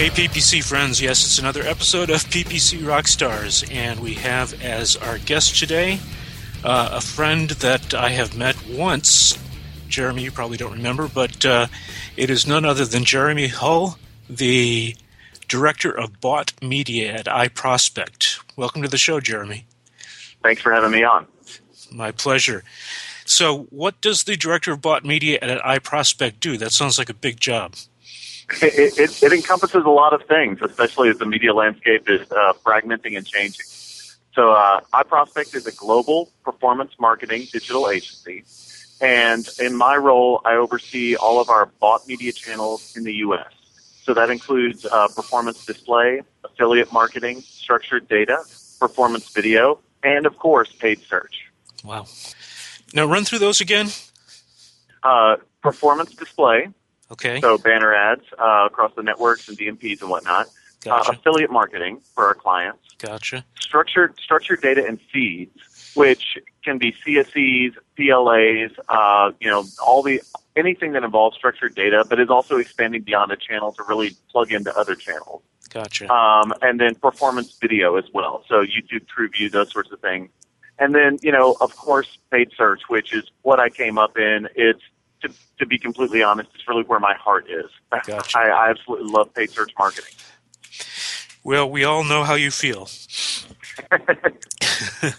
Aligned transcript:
Hey, 0.00 0.08
PPC 0.08 0.64
friends. 0.64 0.98
Yes, 1.02 1.26
it's 1.26 1.38
another 1.38 1.60
episode 1.60 2.08
of 2.08 2.24
PPC 2.24 2.78
Rockstars, 2.78 3.70
and 3.70 4.00
we 4.00 4.14
have 4.14 4.58
as 4.62 4.96
our 4.96 5.18
guest 5.18 5.58
today 5.58 6.00
uh, 6.64 6.88
a 6.92 7.02
friend 7.02 7.50
that 7.50 7.92
I 7.92 8.08
have 8.08 8.34
met 8.34 8.56
once. 8.66 9.38
Jeremy, 9.88 10.22
you 10.22 10.30
probably 10.30 10.56
don't 10.56 10.72
remember, 10.72 11.06
but 11.06 11.44
uh, 11.44 11.66
it 12.16 12.30
is 12.30 12.46
none 12.46 12.64
other 12.64 12.86
than 12.86 13.04
Jeremy 13.04 13.48
Hull, 13.48 13.98
the 14.26 14.96
director 15.48 15.90
of 15.90 16.18
bought 16.18 16.54
media 16.62 17.12
at 17.12 17.26
iProspect. 17.26 18.40
Welcome 18.56 18.80
to 18.80 18.88
the 18.88 18.96
show, 18.96 19.20
Jeremy. 19.20 19.66
Thanks 20.42 20.62
for 20.62 20.72
having 20.72 20.92
me 20.92 21.04
on. 21.04 21.26
My 21.92 22.10
pleasure. 22.10 22.64
So, 23.26 23.64
what 23.64 24.00
does 24.00 24.24
the 24.24 24.38
director 24.38 24.72
of 24.72 24.80
bought 24.80 25.04
media 25.04 25.38
at 25.42 25.62
iProspect 25.62 26.40
do? 26.40 26.56
That 26.56 26.72
sounds 26.72 26.96
like 26.96 27.10
a 27.10 27.14
big 27.14 27.38
job. 27.38 27.74
It, 28.62 28.98
it, 28.98 29.22
it 29.22 29.32
encompasses 29.32 29.84
a 29.84 29.90
lot 29.90 30.12
of 30.12 30.24
things, 30.24 30.60
especially 30.62 31.08
as 31.08 31.18
the 31.18 31.26
media 31.26 31.54
landscape 31.54 32.08
is 32.08 32.30
uh, 32.32 32.52
fragmenting 32.64 33.16
and 33.16 33.26
changing. 33.26 33.66
So, 34.32 34.52
uh, 34.52 34.80
iProspect 34.94 35.54
is 35.54 35.66
a 35.66 35.72
global 35.72 36.28
performance 36.44 36.92
marketing 36.98 37.46
digital 37.52 37.88
agency. 37.90 38.44
And 39.00 39.48
in 39.58 39.74
my 39.74 39.96
role, 39.96 40.40
I 40.44 40.54
oversee 40.54 41.16
all 41.16 41.40
of 41.40 41.48
our 41.48 41.66
bought 41.80 42.06
media 42.06 42.32
channels 42.32 42.96
in 42.96 43.04
the 43.04 43.14
U.S. 43.14 43.52
So 44.02 44.14
that 44.14 44.30
includes 44.30 44.84
uh, 44.84 45.08
performance 45.08 45.64
display, 45.64 46.22
affiliate 46.44 46.92
marketing, 46.92 47.40
structured 47.42 48.08
data, 48.08 48.42
performance 48.78 49.30
video, 49.30 49.80
and 50.02 50.26
of 50.26 50.38
course, 50.38 50.72
paid 50.72 51.00
search. 51.02 51.46
Wow. 51.84 52.06
Now, 52.92 53.06
run 53.06 53.24
through 53.24 53.38
those 53.38 53.60
again. 53.60 53.88
Uh, 55.02 55.36
performance 55.62 56.14
display. 56.14 56.68
Okay. 57.10 57.40
So 57.40 57.58
banner 57.58 57.94
ads 57.94 58.24
uh, 58.38 58.66
across 58.66 58.94
the 58.94 59.02
networks 59.02 59.48
and 59.48 59.58
DMPs 59.58 60.00
and 60.00 60.10
whatnot. 60.10 60.48
Gotcha. 60.82 61.10
Uh, 61.10 61.14
affiliate 61.14 61.50
marketing 61.50 62.00
for 62.14 62.26
our 62.26 62.34
clients. 62.34 62.94
Gotcha. 62.98 63.44
Structured 63.58 64.18
structured 64.18 64.62
data 64.62 64.84
and 64.86 64.98
feeds, 65.12 65.92
which 65.94 66.38
can 66.64 66.78
be 66.78 66.92
CSEs, 67.06 67.74
PLAs, 67.98 68.70
uh, 68.88 69.32
you 69.40 69.50
know, 69.50 69.64
all 69.84 70.02
the 70.02 70.22
anything 70.56 70.92
that 70.92 71.04
involves 71.04 71.36
structured 71.36 71.74
data, 71.74 72.04
but 72.08 72.18
is 72.18 72.30
also 72.30 72.56
expanding 72.56 73.02
beyond 73.02 73.30
a 73.30 73.36
channel 73.36 73.72
to 73.72 73.82
really 73.88 74.16
plug 74.30 74.52
into 74.52 74.74
other 74.76 74.94
channels. 74.94 75.42
Gotcha. 75.68 76.12
Um, 76.12 76.52
and 76.62 76.80
then 76.80 76.94
performance 76.94 77.56
video 77.60 77.96
as 77.96 78.04
well. 78.12 78.44
So 78.48 78.64
YouTube, 78.64 79.06
TrueView, 79.06 79.52
those 79.52 79.70
sorts 79.70 79.92
of 79.92 80.00
things. 80.00 80.30
And 80.78 80.94
then, 80.94 81.18
you 81.22 81.30
know, 81.30 81.56
of 81.60 81.76
course, 81.76 82.18
paid 82.30 82.50
search, 82.56 82.80
which 82.88 83.12
is 83.12 83.24
what 83.42 83.60
I 83.60 83.68
came 83.68 83.98
up 83.98 84.16
in. 84.16 84.48
It's 84.56 84.80
to, 85.22 85.32
to 85.58 85.66
be 85.66 85.78
completely 85.78 86.22
honest, 86.22 86.50
it's 86.54 86.66
really 86.68 86.84
where 86.84 87.00
my 87.00 87.14
heart 87.14 87.46
is. 87.48 87.70
Gotcha. 88.06 88.38
I, 88.38 88.48
I 88.48 88.70
absolutely 88.70 89.10
love 89.10 89.32
paid 89.34 89.50
search 89.50 89.72
marketing. 89.78 90.14
Well, 91.42 91.70
we 91.70 91.84
all 91.84 92.04
know 92.04 92.24
how 92.24 92.34
you 92.34 92.50
feel. 92.50 92.88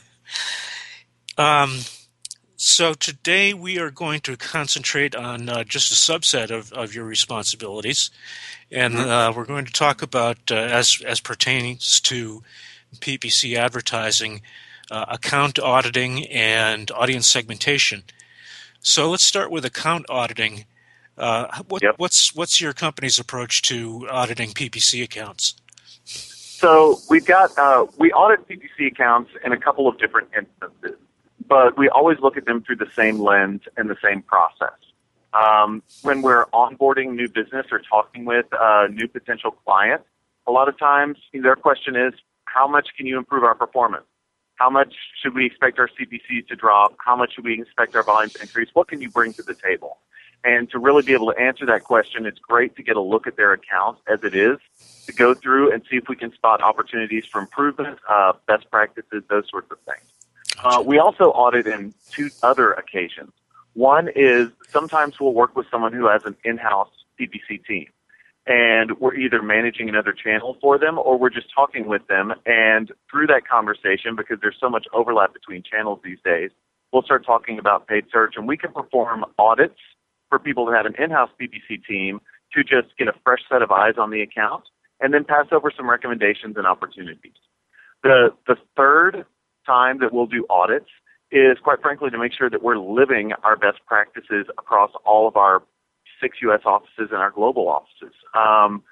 um, 1.37 1.79
so 2.55 2.93
today 2.93 3.55
we 3.55 3.79
are 3.79 3.89
going 3.89 4.21
to 4.21 4.37
concentrate 4.37 5.15
on 5.15 5.49
uh, 5.49 5.63
just 5.63 5.91
a 5.91 5.95
subset 5.95 6.51
of, 6.51 6.71
of 6.73 6.93
your 6.93 7.05
responsibilities, 7.05 8.11
and 8.71 8.95
uh, 8.97 9.33
we're 9.35 9.45
going 9.45 9.65
to 9.65 9.73
talk 9.73 10.03
about 10.03 10.37
uh, 10.51 10.55
as 10.55 11.01
as 11.03 11.19
pertains 11.19 11.99
to 12.01 12.43
PPC 12.99 13.55
advertising, 13.57 14.41
uh, 14.91 15.05
account 15.09 15.57
auditing, 15.57 16.27
and 16.27 16.91
audience 16.91 17.25
segmentation. 17.25 18.03
So 18.81 19.09
let's 19.09 19.23
start 19.23 19.51
with 19.51 19.63
account 19.63 20.07
auditing. 20.09 20.65
Uh, 21.17 21.61
what, 21.67 21.83
Yep. 21.83 21.95
What's 21.97 22.35
what's 22.35 22.59
your 22.59 22.73
company's 22.73 23.19
approach 23.19 23.61
to 23.63 24.07
auditing 24.09 24.49
PPC 24.49 25.03
accounts? 25.03 25.55
So 26.05 26.99
we've 27.09 27.25
got 27.25 27.55
uh, 27.57 27.85
we 27.97 28.11
audit 28.11 28.47
PPC 28.47 28.87
accounts 28.87 29.31
in 29.45 29.51
a 29.51 29.57
couple 29.57 29.87
of 29.87 29.99
different 29.99 30.29
instances, 30.35 30.97
but 31.47 31.77
we 31.77 31.89
always 31.89 32.19
look 32.19 32.37
at 32.37 32.45
them 32.45 32.63
through 32.63 32.77
the 32.77 32.89
same 32.95 33.19
lens 33.19 33.61
and 33.77 33.89
the 33.89 33.97
same 34.01 34.23
process. 34.23 34.73
Um, 35.33 35.81
when 36.01 36.21
we're 36.21 36.45
onboarding 36.47 37.13
new 37.13 37.29
business 37.29 37.67
or 37.71 37.79
talking 37.79 38.25
with 38.25 38.45
uh, 38.53 38.87
new 38.91 39.07
potential 39.07 39.51
clients, 39.51 40.05
a 40.47 40.51
lot 40.51 40.67
of 40.67 40.77
times 40.77 41.17
their 41.33 41.55
question 41.55 41.95
is, 41.95 42.13
"How 42.45 42.67
much 42.67 42.89
can 42.97 43.05
you 43.05 43.17
improve 43.17 43.43
our 43.43 43.55
performance? 43.55 44.05
How 44.61 44.69
much 44.69 44.93
should 45.19 45.33
we 45.33 45.47
expect 45.47 45.79
our 45.79 45.87
CPCs 45.87 46.47
to 46.49 46.55
drop? 46.55 46.93
How 47.03 47.15
much 47.15 47.33
should 47.33 47.45
we 47.45 47.59
expect 47.59 47.95
our 47.95 48.03
volumes 48.03 48.33
to 48.33 48.43
increase? 48.43 48.69
What 48.73 48.87
can 48.89 49.01
you 49.01 49.09
bring 49.09 49.33
to 49.33 49.41
the 49.41 49.55
table?" 49.55 49.97
And 50.43 50.69
to 50.69 50.77
really 50.77 51.01
be 51.01 51.13
able 51.13 51.33
to 51.33 51.39
answer 51.39 51.65
that 51.65 51.83
question, 51.83 52.27
it's 52.27 52.37
great 52.37 52.75
to 52.75 52.83
get 52.83 52.95
a 52.95 53.01
look 53.01 53.25
at 53.25 53.37
their 53.37 53.53
accounts 53.53 54.01
as 54.07 54.23
it 54.23 54.35
is, 54.35 54.59
to 55.07 55.13
go 55.13 55.33
through 55.33 55.73
and 55.73 55.81
see 55.89 55.97
if 55.97 56.07
we 56.07 56.15
can 56.15 56.31
spot 56.33 56.61
opportunities 56.61 57.25
for 57.25 57.41
improvement, 57.41 57.97
uh, 58.07 58.33
best 58.45 58.69
practices, 58.69 59.23
those 59.31 59.49
sorts 59.49 59.71
of 59.71 59.79
things. 59.79 60.07
Uh, 60.63 60.83
we 60.85 60.99
also 60.99 61.31
audit 61.31 61.65
in 61.65 61.91
two 62.11 62.29
other 62.43 62.71
occasions. 62.73 63.31
One 63.73 64.09
is 64.15 64.49
sometimes 64.69 65.19
we'll 65.19 65.33
work 65.33 65.55
with 65.55 65.65
someone 65.71 65.91
who 65.91 66.05
has 66.07 66.23
an 66.25 66.35
in-house 66.43 66.91
PPC 67.19 67.65
team, 67.65 67.87
and 68.47 68.99
we're 68.99 69.15
either 69.15 69.41
managing 69.41 69.87
another 69.89 70.13
channel 70.13 70.57
for 70.61 70.79
them 70.79 70.97
or 70.97 71.17
we're 71.17 71.29
just 71.29 71.47
talking 71.53 71.87
with 71.87 72.07
them. 72.07 72.33
And 72.45 72.91
through 73.09 73.27
that 73.27 73.47
conversation, 73.49 74.15
because 74.17 74.37
there's 74.41 74.57
so 74.59 74.69
much 74.69 74.87
overlap 74.93 75.33
between 75.33 75.63
channels 75.63 75.99
these 76.03 76.17
days, 76.25 76.49
we'll 76.91 77.03
start 77.03 77.25
talking 77.25 77.59
about 77.59 77.87
paid 77.87 78.05
search, 78.11 78.33
and 78.35 78.47
we 78.47 78.57
can 78.57 78.71
perform 78.71 79.25
audits 79.37 79.79
for 80.29 80.39
people 80.39 80.65
who 80.65 80.73
have 80.73 80.85
an 80.85 80.95
in-house 80.97 81.29
PPC 81.39 81.85
team 81.87 82.19
to 82.53 82.63
just 82.63 82.97
get 82.97 83.07
a 83.07 83.13
fresh 83.23 83.41
set 83.49 83.61
of 83.61 83.71
eyes 83.71 83.93
on 83.97 84.09
the 84.09 84.21
account 84.21 84.63
and 84.99 85.13
then 85.13 85.23
pass 85.23 85.45
over 85.51 85.71
some 85.75 85.89
recommendations 85.89 86.55
and 86.57 86.65
opportunities. 86.65 87.33
The 88.03 88.29
the 88.47 88.55
third 88.75 89.25
time 89.65 89.99
that 89.99 90.13
we'll 90.13 90.25
do 90.25 90.45
audits 90.49 90.89
is 91.31 91.57
quite 91.63 91.81
frankly 91.81 92.09
to 92.09 92.17
make 92.17 92.33
sure 92.37 92.49
that 92.49 92.61
we're 92.61 92.77
living 92.77 93.31
our 93.43 93.55
best 93.55 93.79
practices 93.85 94.47
across 94.57 94.91
all 95.05 95.27
of 95.27 95.37
our 95.37 95.63
six 96.21 96.37
U.S. 96.43 96.61
offices 96.65 97.09
and 97.11 97.19
our 97.19 97.31
global 97.31 97.67
offices. 97.67 98.15
Um, 98.35 98.83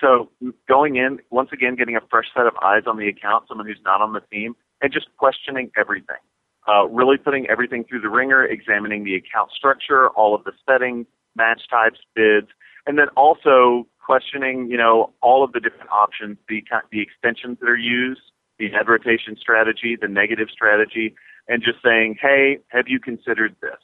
so 0.00 0.30
going 0.68 0.96
in 0.96 1.18
once 1.30 1.50
again, 1.52 1.76
getting 1.76 1.96
a 1.96 2.00
fresh 2.10 2.26
set 2.36 2.46
of 2.46 2.54
eyes 2.62 2.82
on 2.86 2.96
the 2.96 3.08
account, 3.08 3.44
someone 3.48 3.66
who's 3.66 3.80
not 3.84 4.00
on 4.00 4.12
the 4.12 4.20
team, 4.32 4.54
and 4.80 4.92
just 4.92 5.06
questioning 5.18 5.70
everything. 5.76 6.22
Uh, 6.68 6.86
really 6.86 7.16
putting 7.16 7.46
everything 7.48 7.82
through 7.84 8.00
the 8.00 8.08
wringer, 8.08 8.44
examining 8.44 9.02
the 9.04 9.14
account 9.14 9.50
structure, 9.56 10.10
all 10.10 10.34
of 10.34 10.44
the 10.44 10.52
settings, 10.68 11.06
match 11.34 11.62
types, 11.70 11.98
bids, 12.14 12.48
and 12.86 12.98
then 12.98 13.08
also 13.16 13.86
questioning, 14.04 14.68
you 14.70 14.76
know, 14.76 15.12
all 15.22 15.42
of 15.42 15.52
the 15.52 15.60
different 15.60 15.90
options, 15.90 16.36
the 16.48 16.62
the 16.92 17.00
extensions 17.00 17.58
that 17.60 17.68
are 17.68 17.76
used, 17.76 18.20
the 18.58 18.66
ad 18.74 18.88
rotation 18.88 19.36
strategy, 19.40 19.96
the 20.00 20.08
negative 20.08 20.48
strategy, 20.52 21.14
and 21.48 21.62
just 21.62 21.78
saying, 21.82 22.16
hey, 22.20 22.58
have 22.68 22.84
you 22.86 23.00
considered 23.00 23.56
this? 23.62 23.80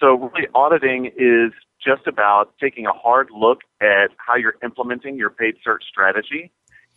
So 0.00 0.30
really, 0.34 0.48
auditing 0.54 1.12
is 1.16 1.52
just 1.84 2.06
about 2.06 2.54
taking 2.58 2.86
a 2.86 2.92
hard 2.92 3.28
look 3.30 3.60
at 3.80 4.10
how 4.16 4.34
you're 4.34 4.56
implementing 4.62 5.16
your 5.16 5.30
paid 5.30 5.56
search 5.62 5.84
strategy 5.88 6.50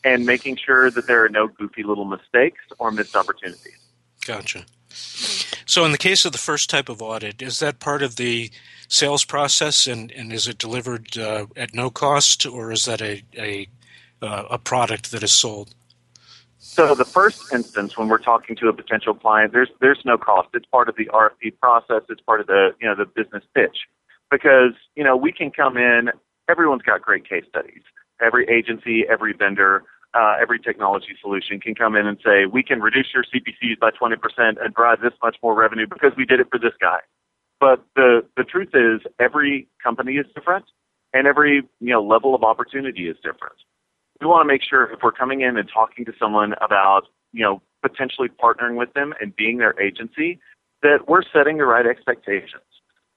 and 0.05 0.25
making 0.25 0.57
sure 0.57 0.89
that 0.89 1.05
there 1.05 1.23
are 1.23 1.29
no 1.29 1.47
goofy 1.47 1.83
little 1.83 2.05
mistakes 2.05 2.61
or 2.79 2.91
missed 2.91 3.15
opportunities. 3.15 3.77
Gotcha. 4.25 4.65
So, 4.89 5.85
in 5.85 5.91
the 5.91 5.97
case 5.97 6.23
of 6.23 6.31
the 6.31 6.37
first 6.37 6.69
type 6.69 6.87
of 6.87 7.01
audit, 7.01 7.41
is 7.41 7.59
that 7.59 7.79
part 7.79 8.01
of 8.01 8.15
the 8.15 8.51
sales 8.87 9.25
process, 9.25 9.87
and, 9.87 10.11
and 10.11 10.31
is 10.31 10.47
it 10.47 10.57
delivered 10.57 11.17
uh, 11.17 11.47
at 11.55 11.73
no 11.73 11.89
cost, 11.89 12.45
or 12.45 12.71
is 12.71 12.85
that 12.85 13.01
a 13.01 13.23
a, 13.37 13.67
uh, 14.21 14.45
a 14.51 14.57
product 14.57 15.11
that 15.11 15.23
is 15.23 15.31
sold? 15.31 15.73
So 16.65 16.95
the 16.95 17.03
first 17.03 17.51
instance 17.53 17.97
when 17.97 18.07
we're 18.07 18.19
talking 18.19 18.55
to 18.55 18.69
a 18.69 18.73
potential 18.73 19.13
client, 19.13 19.51
there's 19.51 19.67
there's 19.81 19.99
no 20.05 20.17
cost. 20.17 20.47
It's 20.53 20.65
part 20.65 20.87
of 20.87 20.95
the 20.95 21.07
RFP 21.07 21.59
process. 21.59 22.03
It's 22.07 22.21
part 22.21 22.39
of 22.39 22.47
the 22.47 22.69
you 22.79 22.87
know 22.87 22.95
the 22.95 23.05
business 23.05 23.43
pitch, 23.53 23.79
because 24.31 24.71
you 24.95 25.03
know 25.03 25.17
we 25.17 25.33
can 25.33 25.51
come 25.51 25.75
in. 25.75 26.09
Everyone's 26.49 26.81
got 26.81 27.01
great 27.01 27.27
case 27.27 27.43
studies. 27.49 27.81
Every 28.25 28.47
agency, 28.47 29.03
every 29.11 29.33
vendor, 29.33 29.83
uh, 30.13 30.35
every 30.41 30.57
technology 30.57 31.17
solution 31.21 31.59
can 31.59 31.75
come 31.75 31.97
in 31.97 32.07
and 32.07 32.17
say 32.23 32.45
we 32.45 32.63
can 32.63 32.79
reduce 32.79 33.07
your 33.13 33.25
CPCs 33.25 33.79
by 33.79 33.91
20% 33.91 34.15
and 34.63 34.73
drive 34.73 35.01
this 35.01 35.13
much 35.21 35.35
more 35.43 35.53
revenue 35.53 35.85
because 35.85 36.13
we 36.15 36.23
did 36.23 36.39
it 36.39 36.47
for 36.49 36.59
this 36.59 36.73
guy. 36.79 36.99
But 37.59 37.83
the 37.97 38.25
the 38.37 38.45
truth 38.45 38.69
is 38.73 39.01
every 39.19 39.67
company 39.83 40.13
is 40.13 40.27
different, 40.33 40.63
and 41.11 41.27
every 41.27 41.63
you 41.81 41.93
know 41.93 42.01
level 42.01 42.33
of 42.33 42.43
opportunity 42.43 43.09
is 43.09 43.17
different 43.17 43.57
we 44.23 44.29
want 44.29 44.47
to 44.47 44.51
make 44.53 44.61
sure 44.67 44.85
if 44.91 44.99
we're 45.03 45.11
coming 45.11 45.41
in 45.41 45.57
and 45.57 45.69
talking 45.71 46.05
to 46.05 46.13
someone 46.19 46.53
about, 46.61 47.03
you 47.31 47.43
know, 47.43 47.61
potentially 47.81 48.29
partnering 48.29 48.77
with 48.77 48.93
them 48.93 49.13
and 49.19 49.35
being 49.35 49.57
their 49.57 49.79
agency, 49.79 50.39
that 50.81 51.07
we're 51.07 51.23
setting 51.33 51.57
the 51.57 51.65
right 51.65 51.85
expectations. 51.85 52.63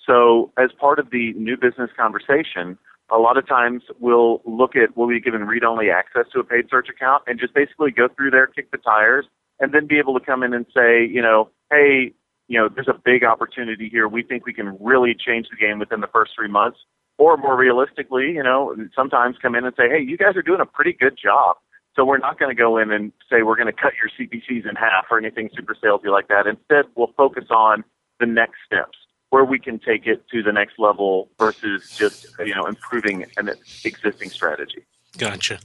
So 0.05 0.53
as 0.59 0.71
part 0.79 0.99
of 0.99 1.11
the 1.11 1.33
new 1.35 1.57
business 1.57 1.91
conversation, 1.97 2.79
a 3.11 3.19
lot 3.19 3.37
of 3.37 3.47
times 3.47 3.83
we'll 4.01 4.41
look 4.45 4.75
at 4.75 4.97
will 4.97 5.09
be 5.09 5.21
given 5.21 5.45
read-only 5.45 5.91
access 5.91 6.27
to 6.33 6.41
a 6.41 6.45
paid 6.45 6.67
search 6.71 6.89
account 6.89 7.23
and 7.27 7.39
just 7.39 7.55
basically 7.55 7.91
go 7.91 8.09
through 8.09 8.31
there, 8.31 8.47
kick 8.47 8.71
the 8.71 8.79
tires, 8.79 9.27
and 9.61 9.73
then 9.73 9.87
be 9.87 9.99
able 9.99 10.19
to 10.19 10.25
come 10.25 10.43
in 10.43 10.53
and 10.53 10.67
say, 10.75 11.07
you 11.07 11.23
know, 11.23 11.51
hey, 11.71 12.13
you 12.49 12.59
know, 12.59 12.69
there's 12.73 12.89
a 12.89 13.01
big 13.05 13.25
opportunity 13.25 13.89
here. 13.89 14.07
We 14.07 14.23
think 14.23 14.47
we 14.47 14.53
can 14.53 14.77
really 14.81 15.15
change 15.15 15.49
the 15.51 15.57
game 15.57 15.79
within 15.79 16.01
the 16.01 16.09
first 16.09 16.33
three 16.37 16.49
months. 16.49 16.79
Or 17.19 17.37
more 17.37 17.57
realistically, 17.57 18.33
you 18.33 18.43
know, 18.43 18.75
sometimes 18.95 19.37
come 19.41 19.55
in 19.55 19.65
and 19.65 19.75
say, 19.77 19.89
hey, 19.89 20.01
you 20.01 20.19
guys 20.19 20.37
are 20.37 20.43
doing 20.43 20.61
a 20.61 20.67
pretty 20.67 20.93
good 20.93 21.17
job. 21.17 21.57
So 21.95 22.05
we're 22.05 22.19
not 22.19 22.39
going 22.39 22.55
to 22.55 22.61
go 22.61 22.77
in 22.77 22.91
and 22.91 23.11
say 23.31 23.43
we're 23.43 23.57
going 23.57 23.73
to 23.73 23.73
cut 23.73 23.95
your 23.95 24.11
CPCs 24.11 24.69
in 24.69 24.77
half 24.77 25.07
or 25.11 25.17
anything 25.17 25.49
super 25.57 25.75
salesy 25.75 26.13
like 26.13 26.29
that. 26.29 26.47
Instead, 26.47 26.85
we'll 26.95 27.13
focus 27.17 27.47
on 27.51 27.85
the 28.21 28.27
next 28.27 28.59
steps 28.67 28.99
where 29.31 29.45
we 29.45 29.59
can 29.59 29.79
take 29.79 30.07
it 30.07 30.29
to 30.29 30.43
the 30.43 30.53
next 30.53 30.79
level 30.79 31.31
versus 31.39 31.97
just 31.97 32.27
you 32.39 32.55
know 32.55 32.65
improving 32.67 33.25
an 33.37 33.51
existing 33.85 34.31
strategy. 34.31 34.85
Gotcha. 35.19 35.59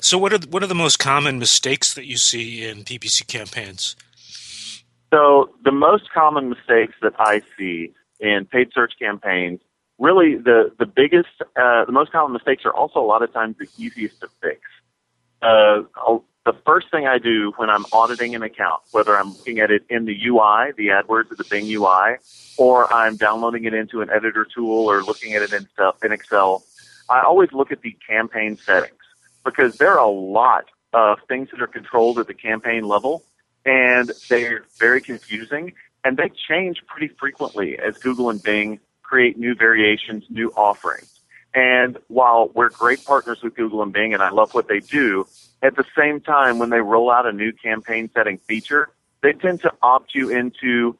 So, 0.00 0.18
what 0.18 0.32
are 0.32 0.38
what 0.48 0.62
are 0.62 0.66
the 0.66 0.74
most 0.74 0.98
common 0.98 1.38
mistakes 1.38 1.94
that 1.94 2.06
you 2.06 2.16
see 2.16 2.66
in 2.66 2.84
PPC 2.84 3.26
campaigns? 3.26 3.96
So, 5.12 5.50
the 5.64 5.72
most 5.72 6.10
common 6.12 6.50
mistakes 6.50 6.94
that 7.02 7.14
I 7.18 7.42
see 7.58 7.92
in 8.20 8.46
paid 8.46 8.68
search 8.74 8.94
campaigns, 8.98 9.60
really 9.98 10.36
the 10.36 10.72
the 10.78 10.86
biggest, 10.86 11.28
uh, 11.56 11.84
the 11.84 11.92
most 11.92 12.12
common 12.12 12.32
mistakes 12.32 12.64
are 12.64 12.74
also 12.74 13.00
a 13.00 13.06
lot 13.06 13.22
of 13.22 13.32
times 13.32 13.56
the 13.58 13.68
easiest 13.78 14.20
to 14.20 14.28
fix. 14.40 14.60
Uh, 15.42 15.82
the 16.46 16.54
first 16.64 16.90
thing 16.92 17.06
I 17.06 17.18
do 17.18 17.52
when 17.56 17.68
I'm 17.68 17.84
auditing 17.92 18.34
an 18.36 18.42
account, 18.42 18.80
whether 18.92 19.16
I'm 19.18 19.32
looking 19.32 19.58
at 19.58 19.72
it 19.72 19.84
in 19.90 20.04
the 20.04 20.14
UI, 20.26 20.72
the 20.76 20.88
AdWords 20.88 21.32
or 21.32 21.34
the 21.36 21.44
Bing 21.50 21.66
UI, 21.66 22.16
or 22.56 22.92
I'm 22.92 23.16
downloading 23.16 23.64
it 23.64 23.74
into 23.74 24.00
an 24.00 24.10
editor 24.10 24.46
tool 24.46 24.88
or 24.88 25.02
looking 25.02 25.34
at 25.34 25.42
it 25.42 25.52
in, 25.52 25.66
stuff, 25.70 26.04
in 26.04 26.12
Excel, 26.12 26.62
I 27.10 27.22
always 27.22 27.52
look 27.52 27.72
at 27.72 27.82
the 27.82 27.96
campaign 28.08 28.56
settings 28.56 28.94
because 29.44 29.76
there 29.78 29.90
are 29.90 30.04
a 30.04 30.08
lot 30.08 30.66
of 30.92 31.18
things 31.26 31.50
that 31.50 31.60
are 31.60 31.66
controlled 31.66 32.20
at 32.20 32.28
the 32.28 32.34
campaign 32.34 32.84
level 32.84 33.24
and 33.64 34.12
they're 34.28 34.64
very 34.78 35.00
confusing 35.00 35.72
and 36.04 36.16
they 36.16 36.30
change 36.48 36.80
pretty 36.86 37.12
frequently 37.18 37.76
as 37.76 37.98
Google 37.98 38.30
and 38.30 38.40
Bing 38.40 38.78
create 39.06 39.38
new 39.38 39.54
variations, 39.54 40.24
new 40.28 40.50
offerings. 40.56 41.12
And 41.54 41.96
while 42.08 42.50
we're 42.54 42.68
great 42.68 43.04
partners 43.04 43.38
with 43.42 43.54
Google 43.54 43.82
and 43.82 43.92
Bing 43.92 44.12
and 44.12 44.22
I 44.22 44.30
love 44.30 44.52
what 44.52 44.68
they 44.68 44.80
do, 44.80 45.26
at 45.62 45.76
the 45.76 45.84
same 45.96 46.20
time, 46.20 46.58
when 46.58 46.70
they 46.70 46.80
roll 46.80 47.10
out 47.10 47.24
a 47.26 47.32
new 47.32 47.52
campaign 47.52 48.10
setting 48.12 48.38
feature, 48.38 48.90
they 49.22 49.32
tend 49.32 49.62
to 49.62 49.72
opt 49.80 50.14
you 50.14 50.28
into 50.28 50.98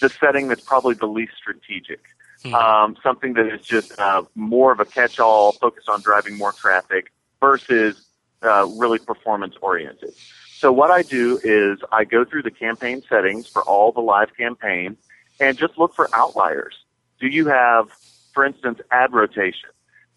the 0.00 0.08
setting 0.08 0.48
that's 0.48 0.62
probably 0.62 0.94
the 0.94 1.06
least 1.06 1.32
strategic. 1.36 2.00
Mm-hmm. 2.42 2.54
Um, 2.54 2.96
something 3.02 3.32
that 3.34 3.46
is 3.46 3.62
just 3.62 3.98
uh, 3.98 4.22
more 4.34 4.72
of 4.72 4.80
a 4.80 4.84
catch-all, 4.84 5.52
focused 5.52 5.88
on 5.88 6.02
driving 6.02 6.36
more 6.36 6.52
traffic 6.52 7.10
versus 7.40 8.06
uh, 8.42 8.66
really 8.76 8.98
performance 8.98 9.54
oriented. 9.62 10.12
So 10.58 10.70
what 10.70 10.90
I 10.90 11.02
do 11.02 11.40
is 11.42 11.78
I 11.90 12.04
go 12.04 12.24
through 12.24 12.42
the 12.42 12.50
campaign 12.50 13.02
settings 13.08 13.46
for 13.46 13.62
all 13.62 13.92
the 13.92 14.00
live 14.00 14.36
campaigns 14.36 14.98
and 15.40 15.56
just 15.56 15.78
look 15.78 15.94
for 15.94 16.08
outliers. 16.12 16.74
Do 17.20 17.28
you 17.28 17.46
have, 17.46 17.88
for 18.32 18.44
instance, 18.44 18.80
ad 18.90 19.12
rotation? 19.12 19.70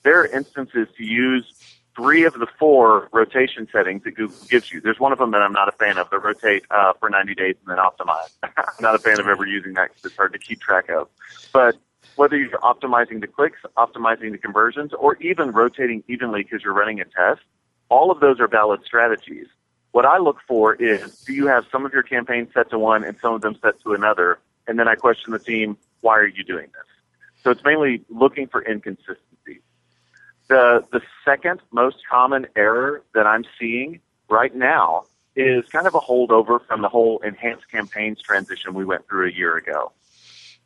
There 0.04 0.22
are 0.22 0.28
instances 0.28 0.88
to 0.98 1.04
use 1.04 1.46
three 1.96 2.24
of 2.26 2.34
the 2.34 2.48
four 2.60 3.10
rotation 3.12 3.68
settings 3.72 4.04
that 4.04 4.12
Google 4.12 4.38
gives 4.50 4.72
you. 4.72 4.80
There's 4.80 5.00
one 5.00 5.12
of 5.12 5.18
them 5.18 5.32
that 5.32 5.42
I'm 5.42 5.52
not 5.52 5.68
a 5.68 5.72
fan 5.72 5.98
of, 5.98 6.10
the 6.12 6.20
rotate 6.20 6.64
uh, 6.70 6.94
for 7.00 7.10
90 7.10 7.34
days 7.34 7.56
and 7.66 7.76
then 7.76 7.84
optimize. 7.84 8.30
I'm 8.44 8.82
not 8.82 8.94
a 8.96 9.00
fan 9.00 9.20
of 9.20 9.28
ever 9.28 9.46
using 9.48 9.74
that 9.74 9.90
because 9.90 10.06
it's 10.06 10.16
hard 10.16 10.34
to 10.34 10.40
keep 10.40 10.62
track 10.62 10.90
of. 10.90 11.08
But 11.52 11.76
whether 12.16 12.38
you're 12.38 12.60
optimizing 12.60 13.20
the 13.22 13.28
clicks, 13.28 13.60
optimizing 13.78 14.32
the 14.32 14.38
conversions, 14.38 14.92
or 14.94 15.16
even 15.18 15.52
rotating 15.52 16.04
evenly 16.08 16.44
because 16.44 16.64
you're 16.64 16.74
running 16.74 17.00
a 17.00 17.06
test, 17.06 17.42
all 17.90 18.12
of 18.12 18.20
those 18.20 18.40
are 18.40 18.48
valid 18.48 18.82
strategies. 18.86 19.48
What 19.92 20.06
I 20.06 20.20
look 20.20 20.38
for 20.48 20.76
is 20.76 21.20
do 21.22 21.34
you 21.34 21.48
have 21.48 21.66
some 21.72 21.86
of 21.86 21.94
your 21.94 22.04
campaigns 22.04 22.50
set 22.54 22.70
to 22.70 22.78
one 22.80 23.04
and 23.04 23.18
some 23.20 23.34
of 23.34 23.42
them 23.42 23.58
set 23.62 23.82
to 23.82 23.94
another? 23.94 24.40
And 24.68 24.78
then 24.78 24.88
I 24.88 24.96
question 24.96 25.32
the 25.32 25.40
team, 25.40 25.78
why 26.02 26.18
are 26.18 26.28
you 26.28 26.44
doing 26.44 26.66
this? 26.66 27.44
So 27.44 27.52
it's 27.52 27.64
mainly 27.64 28.04
looking 28.10 28.48
for 28.48 28.62
inconsistencies. 28.62 29.62
The 30.48 30.86
the 30.92 31.02
second 31.26 31.62
most 31.72 31.98
common 32.10 32.48
error 32.56 33.04
that 33.14 33.28
I'm 33.28 33.44
seeing 33.60 34.02
right 34.30 34.54
now 34.56 35.04
is 35.36 35.66
kind 35.68 35.88
of 35.88 35.94
a 35.94 36.00
holdover 36.00 36.60
from 36.66 36.82
the 36.82 36.90
whole 36.90 37.20
enhanced 37.20 37.70
campaigns 37.70 38.22
transition 38.22 38.74
we 38.74 38.86
went 38.86 39.08
through 39.08 39.28
a 39.28 39.32
year 39.32 39.56
ago. 39.56 39.92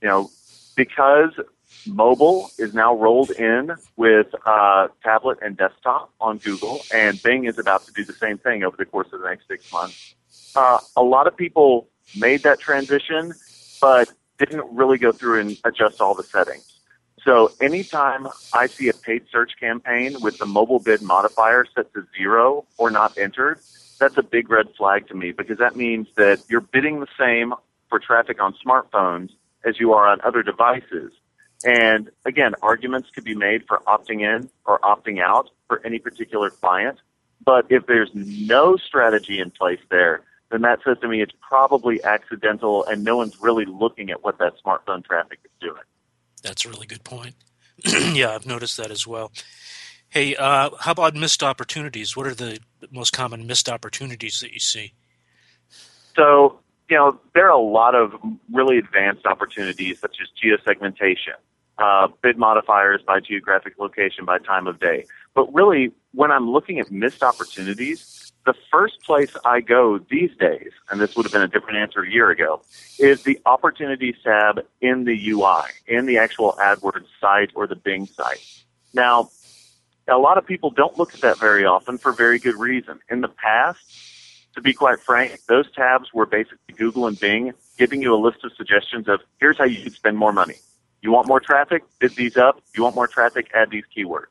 You 0.02 0.08
know, 0.08 0.30
because 0.76 1.32
mobile 1.86 2.50
is 2.58 2.74
now 2.74 2.96
rolled 2.96 3.32
in 3.32 3.72
with 3.98 4.28
uh, 4.46 4.88
tablet 5.04 5.40
and 5.42 5.58
desktop 5.58 6.12
on 6.20 6.38
Google, 6.38 6.82
and 6.94 7.22
Bing 7.22 7.46
is 7.46 7.58
about 7.60 7.86
to 7.86 7.94
do 7.94 8.04
the 8.06 8.14
same 8.14 8.38
thing 8.38 8.64
over 8.64 8.78
the 8.78 8.86
course 8.86 9.08
of 9.12 9.22
the 9.22 9.28
next 9.28 9.48
six 9.48 9.72
months. 9.72 10.16
Uh, 10.56 10.80
a 10.96 11.04
lot 11.04 11.28
of 11.28 11.36
people 11.36 11.90
made 12.18 12.44
that 12.44 12.60
transition, 12.60 13.34
but 13.80 14.10
didn't 14.46 14.76
really 14.76 14.98
go 14.98 15.12
through 15.12 15.42
and 15.42 15.58
adjust 15.64 16.02
all 16.02 16.14
the 16.14 16.24
settings. 16.24 16.80
So 17.24 17.52
anytime 17.62 18.28
I 18.54 18.68
see 18.68 18.90
a 18.90 18.94
paid 18.94 19.26
search 19.32 19.52
campaign 19.60 20.18
with 20.22 20.38
the 20.40 20.46
mobile 20.46 20.80
bid 20.80 21.02
modifier 21.02 21.66
set 21.76 21.94
to 21.94 22.06
zero 22.18 22.66
or 22.78 22.90
not 22.90 23.18
entered, 23.18 23.60
that's 24.00 24.18
a 24.18 24.24
big 24.24 24.50
red 24.50 24.70
flag 24.76 25.08
to 25.10 25.14
me 25.14 25.32
because 25.32 25.60
that 25.60 25.76
means 25.76 26.08
that 26.16 26.42
you're 26.50 26.62
bidding 26.62 27.00
the 27.00 27.08
same 27.20 27.54
for 27.90 28.00
traffic 28.00 28.42
on 28.42 28.56
smartphones 28.66 29.30
as 29.64 29.80
you 29.80 29.94
are 29.94 30.08
on 30.08 30.20
other 30.24 30.42
devices. 30.42 31.12
And 31.64 32.10
again, 32.26 32.56
arguments 32.64 33.10
could 33.14 33.24
be 33.24 33.36
made 33.36 33.68
for 33.68 33.80
opting 33.86 34.22
in 34.22 34.50
or 34.66 34.80
opting 34.80 35.22
out 35.22 35.50
for 35.68 35.86
any 35.86 36.00
particular 36.00 36.50
client. 36.50 36.98
But 37.44 37.68
if 37.70 37.86
there's 37.86 38.10
no 38.14 38.78
strategy 38.78 39.40
in 39.40 39.52
place 39.52 39.80
there, 39.90 40.24
then 40.52 40.62
that 40.62 40.80
says 40.84 40.98
to 41.02 41.08
me 41.08 41.22
it's 41.22 41.34
probably 41.42 42.04
accidental 42.04 42.86
and 42.86 43.04
no 43.04 43.18
one's 43.18 43.38
really 43.42 43.66
looking 43.66 44.12
at 44.12 44.24
what 44.24 44.38
that 44.40 44.54
smartphone 44.64 45.04
traffic 45.04 45.40
is 45.44 45.52
doing. 45.60 45.82
That's 46.44 46.66
a 46.66 46.70
really 46.70 46.88
good 46.88 47.04
point. 47.04 47.36
yeah, 48.14 48.32
I've 48.32 48.46
noticed 48.46 48.78
that 48.78 48.92
as 48.92 49.08
well. 49.08 49.32
Hey, 50.10 50.36
uh, 50.36 50.72
how 50.80 50.92
about 50.92 51.16
missed 51.16 51.42
opportunities? 51.42 52.18
What 52.18 52.28
are 52.28 52.36
the 52.36 52.60
most 52.92 53.14
common 53.14 53.48
missed 53.48 53.70
opportunities 53.70 54.42
that 54.42 54.52
you 54.52 54.60
see? 54.60 54.94
So, 56.16 56.60
you 56.90 56.98
know, 56.98 57.18
there 57.34 57.46
are 57.46 57.58
a 57.58 57.58
lot 57.58 57.96
of 57.96 58.14
really 58.52 58.78
advanced 58.78 59.26
opportunities 59.26 60.00
such 60.00 60.18
as 60.22 60.28
geosegmentation, 60.44 61.36
uh, 61.78 62.10
bid 62.22 62.38
modifiers 62.38 63.02
by 63.08 63.22
geographic 63.22 63.76
location, 63.80 64.26
by 64.26 64.38
time 64.40 64.68
of 64.68 64.82
day. 64.82 65.06
But 65.34 65.54
really, 65.54 65.94
when 66.14 66.30
I'm 66.30 66.50
looking 66.50 66.80
at 66.80 66.92
missed 66.92 67.24
opportunities, 67.24 68.31
the 68.46 68.54
first 68.72 69.02
place 69.04 69.36
I 69.46 69.62
go 69.62 70.00
these 70.00 70.32
days, 70.38 70.72
and 70.90 71.00
this 71.00 71.16
would 71.16 71.26
have 71.26 71.32
been 71.34 71.44
a 71.44 71.48
different 71.48 71.78
answer 71.78 72.02
a 72.02 72.10
year 72.10 72.30
ago, 72.32 72.62
is 72.98 73.24
the 73.24 73.40
opportunities 73.46 74.16
tab 74.24 74.66
in 74.82 75.06
the 75.06 75.30
UI, 75.30 75.64
in 75.88 76.06
the 76.06 76.18
actual 76.18 76.54
AdWords 76.54 77.06
site 77.20 77.52
or 77.54 77.68
the 77.68 77.76
Bing 77.76 78.08
site. 78.08 78.42
Now, 78.94 79.30
a 80.08 80.18
lot 80.18 80.38
of 80.38 80.46
people 80.46 80.72
don't 80.72 80.98
look 80.98 81.14
at 81.14 81.22
that 81.22 81.40
very 81.40 81.66
often 81.66 81.98
for 81.98 82.12
very 82.12 82.40
good 82.40 82.56
reason. 82.56 83.00
In 83.10 83.22
the 83.22 83.28
past, 83.28 83.80
to 84.56 84.62
be 84.62 84.74
quite 84.74 85.00
frank, 85.00 85.40
those 85.48 85.72
tabs 85.72 86.12
were 86.14 86.26
basically 86.26 86.74
Google 86.76 87.08
and 87.08 87.20
Bing 87.20 87.54
giving 87.78 88.02
you 88.02 88.14
a 88.14 88.18
list 88.18 88.44
of 88.44 88.52
suggestions 88.58 89.08
of 89.08 89.22
here's 89.40 89.58
how 89.58 89.66
you 89.66 89.82
could 89.84 89.94
spend 89.94 90.18
more 90.18 90.34
money. 90.34 90.56
You 91.02 91.12
want 91.12 91.28
more 91.28 91.40
traffic? 91.40 91.84
Bid 92.00 92.16
these 92.16 92.38
up. 92.38 92.62
You 92.76 92.84
want 92.84 92.96
more 92.96 93.08
traffic? 93.08 93.50
Add 93.54 93.72
these 93.72 93.86
keywords. 93.96 94.26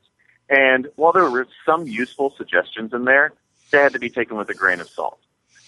And 0.49 0.89
while 0.97 1.13
there 1.13 1.29
were 1.29 1.47
some 1.65 1.87
useful 1.87 2.35
suggestions 2.37 2.93
in 2.93 3.05
there, 3.05 3.33
they 3.71 3.79
had 3.79 3.93
to 3.93 3.99
be 3.99 4.11
taken 4.11 4.37
with 4.37 4.49
a 4.51 4.55
grain 4.55 4.81
of 4.81 4.89
salt. 4.89 5.21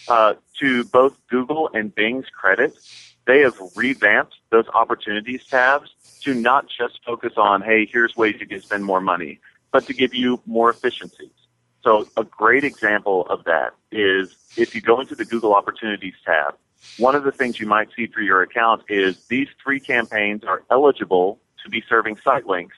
Uh, 0.08 0.34
to 0.58 0.84
both 0.84 1.16
Google 1.28 1.70
and 1.72 1.94
Bing's 1.94 2.26
credit, 2.28 2.76
they 3.26 3.40
have 3.40 3.56
revamped 3.76 4.34
those 4.50 4.66
opportunities 4.74 5.44
tabs 5.46 5.90
to 6.22 6.34
not 6.34 6.66
just 6.68 7.00
focus 7.04 7.34
on, 7.36 7.62
hey, 7.62 7.86
here's 7.86 8.16
ways 8.16 8.36
you 8.40 8.46
can 8.46 8.60
spend 8.60 8.84
more 8.84 9.00
money, 9.00 9.40
but 9.70 9.86
to 9.86 9.94
give 9.94 10.14
you 10.14 10.40
more 10.46 10.70
efficiencies. 10.70 11.30
So 11.82 12.08
a 12.16 12.24
great 12.24 12.64
example 12.64 13.26
of 13.28 13.44
that 13.44 13.74
is 13.90 14.34
if 14.56 14.74
you 14.74 14.80
go 14.80 15.00
into 15.00 15.14
the 15.14 15.24
Google 15.24 15.54
Opportunities 15.54 16.14
tab, 16.24 16.54
one 16.98 17.14
of 17.14 17.24
the 17.24 17.32
things 17.32 17.60
you 17.60 17.66
might 17.66 17.88
see 17.94 18.06
for 18.06 18.20
your 18.20 18.42
account 18.42 18.82
is 18.88 19.26
these 19.26 19.48
three 19.62 19.80
campaigns 19.80 20.44
are 20.44 20.62
eligible 20.70 21.40
to 21.62 21.70
be 21.70 21.82
serving 21.88 22.18
site 22.24 22.46
links, 22.46 22.76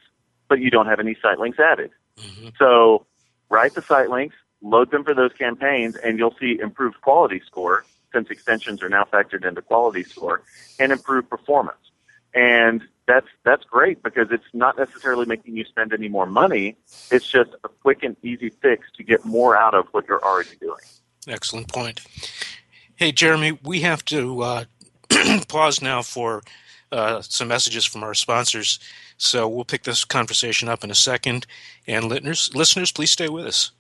but 0.49 0.61
you 0.61 0.71
don't 0.71 0.87
have 0.87 1.01
any 1.01 1.17
site 1.21 1.39
links 1.39 1.59
added. 1.59 1.91
Mm-hmm. 2.19 2.49
So 2.59 3.07
write 3.49 3.75
the 3.75 3.83
site 3.83 4.11
links, 4.11 4.37
load 4.65 4.91
them 4.91 5.05
for 5.05 5.15
those 5.15 5.33
campaigns, 5.33 5.95
and 5.97 6.19
you'll 6.19 6.35
see 6.41 6.59
improved 6.61 7.01
quality 7.03 7.41
score 7.47 7.85
since 8.13 8.31
extensions 8.31 8.83
are 8.83 8.89
now 8.89 9.05
factored 9.05 9.47
into 9.47 9.61
quality 9.61 10.03
score 10.03 10.43
and 10.79 10.91
improved 10.91 11.29
performance. 11.29 11.77
And 12.35 12.83
that's 13.07 13.27
that's 13.45 13.65
great 13.65 14.03
because 14.03 14.29
it's 14.31 14.45
not 14.53 14.79
necessarily 14.79 15.27
making 15.27 15.57
you 15.57 15.65
spend 15.65 15.93
any 15.93 16.09
more 16.09 16.27
money. 16.27 16.77
It's 17.11 17.31
just 17.31 17.51
a 17.63 17.69
quick 17.69 18.03
and 18.03 18.17
easy 18.23 18.49
fix 18.49 18.89
to 18.97 19.05
get 19.05 19.25
more 19.25 19.57
out 19.57 19.75
of 19.75 19.87
what 19.93 20.09
you're 20.09 20.25
already 20.25 20.57
doing. 20.61 20.81
Excellent 21.29 21.69
point. 21.69 22.01
Hey, 22.97 23.13
Jeremy, 23.13 23.59
we 23.63 23.81
have 23.81 24.05
to 24.07 24.43
uh, 24.43 24.65
pause 25.49 25.83
now 25.83 26.03
for 26.03 26.43
uh, 26.91 27.21
some 27.23 27.49
messages 27.49 27.85
from 27.85 28.03
our 28.03 28.15
sponsors. 28.15 28.79
So 29.17 29.49
we'll 29.49 29.65
pick 29.65 29.83
this 29.83 30.05
conversation 30.05 30.69
up 30.69 30.83
in 30.83 30.91
a 30.91 30.95
second. 30.95 31.47
And 31.87 32.07
listeners, 32.07 32.55
listeners, 32.55 32.93
please 32.93 33.11
stay 33.11 33.29
with 33.29 33.47
us. 33.47 33.73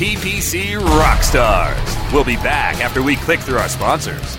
PPC 0.00 0.80
Rockstars. 0.80 2.10
We'll 2.10 2.24
be 2.24 2.36
back 2.36 2.80
after 2.80 3.02
we 3.02 3.16
click 3.16 3.38
through 3.38 3.58
our 3.58 3.68
sponsors. 3.68 4.38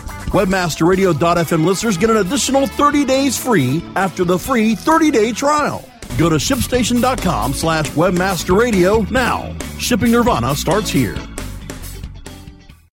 Webmasterradio.fm 0.31 1.65
listeners 1.65 1.97
get 1.97 2.09
an 2.09 2.17
additional 2.17 2.65
30 2.65 3.03
days 3.03 3.37
free 3.37 3.83
after 3.97 4.23
the 4.23 4.39
free 4.39 4.75
30-day 4.75 5.33
trial. 5.33 5.83
Go 6.17 6.29
to 6.29 6.37
shipstation.com 6.37 7.53
slash 7.53 7.89
webmasterradio 7.91 9.09
now. 9.11 9.53
Shipping 9.77 10.11
Nirvana 10.11 10.55
starts 10.55 10.89
here. 10.89 11.17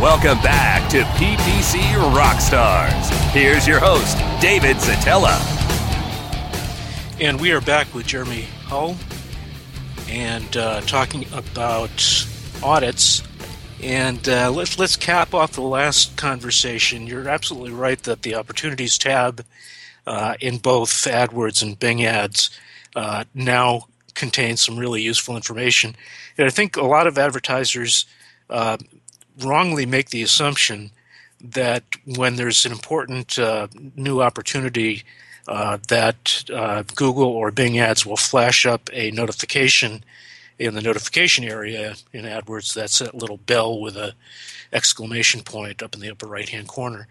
Welcome 0.00 0.40
back 0.42 0.88
to 0.90 1.02
PPC 1.02 1.80
Rockstars. 2.14 3.10
Here's 3.32 3.66
your 3.66 3.80
host, 3.80 4.16
David 4.40 4.76
Szetela. 4.76 5.36
And 7.20 7.40
we 7.40 7.50
are 7.50 7.60
back 7.60 7.92
with 7.92 8.06
Jeremy 8.06 8.42
Hull 8.62 8.96
and 10.08 10.56
uh, 10.56 10.82
talking 10.82 11.26
about 11.32 12.28
audits. 12.62 13.24
And 13.82 14.28
uh, 14.28 14.52
let's 14.52 14.78
let's 14.78 14.94
cap 14.94 15.34
off 15.34 15.54
the 15.54 15.62
last 15.62 16.16
conversation. 16.16 17.08
You're 17.08 17.28
absolutely 17.28 17.72
right 17.72 18.00
that 18.04 18.22
the 18.22 18.36
opportunities 18.36 18.98
tab 18.98 19.44
uh, 20.06 20.34
in 20.40 20.58
both 20.58 20.90
AdWords 20.90 21.60
and 21.60 21.76
Bing 21.76 22.04
Ads 22.04 22.56
uh, 22.94 23.24
now 23.34 23.88
contains 24.14 24.60
some 24.60 24.78
really 24.78 25.02
useful 25.02 25.34
information. 25.34 25.96
And 26.38 26.46
I 26.46 26.50
think 26.50 26.76
a 26.76 26.86
lot 26.86 27.08
of 27.08 27.18
advertisers 27.18 28.06
uh, 28.48 28.76
wrongly 29.42 29.86
make 29.86 30.10
the 30.10 30.22
assumption 30.22 30.90
that 31.40 31.84
when 32.04 32.36
there's 32.36 32.64
an 32.66 32.72
important 32.72 33.38
uh, 33.38 33.68
new 33.96 34.20
opportunity, 34.20 35.04
uh, 35.46 35.78
that 35.88 36.44
uh, 36.52 36.82
Google 36.94 37.28
or 37.28 37.50
Bing 37.50 37.78
Ads 37.78 38.04
will 38.04 38.16
flash 38.16 38.66
up 38.66 38.90
a 38.92 39.10
notification 39.12 40.04
in 40.58 40.74
the 40.74 40.82
notification 40.82 41.44
area 41.44 41.94
in 42.12 42.24
AdWords. 42.24 42.74
That's 42.74 43.00
a 43.00 43.16
little 43.16 43.38
bell 43.38 43.80
with 43.80 43.96
a 43.96 44.14
exclamation 44.72 45.42
point 45.42 45.82
up 45.82 45.94
in 45.94 46.00
the 46.00 46.10
upper 46.10 46.26
right 46.26 46.48
hand 46.48 46.68
corner. 46.68 47.06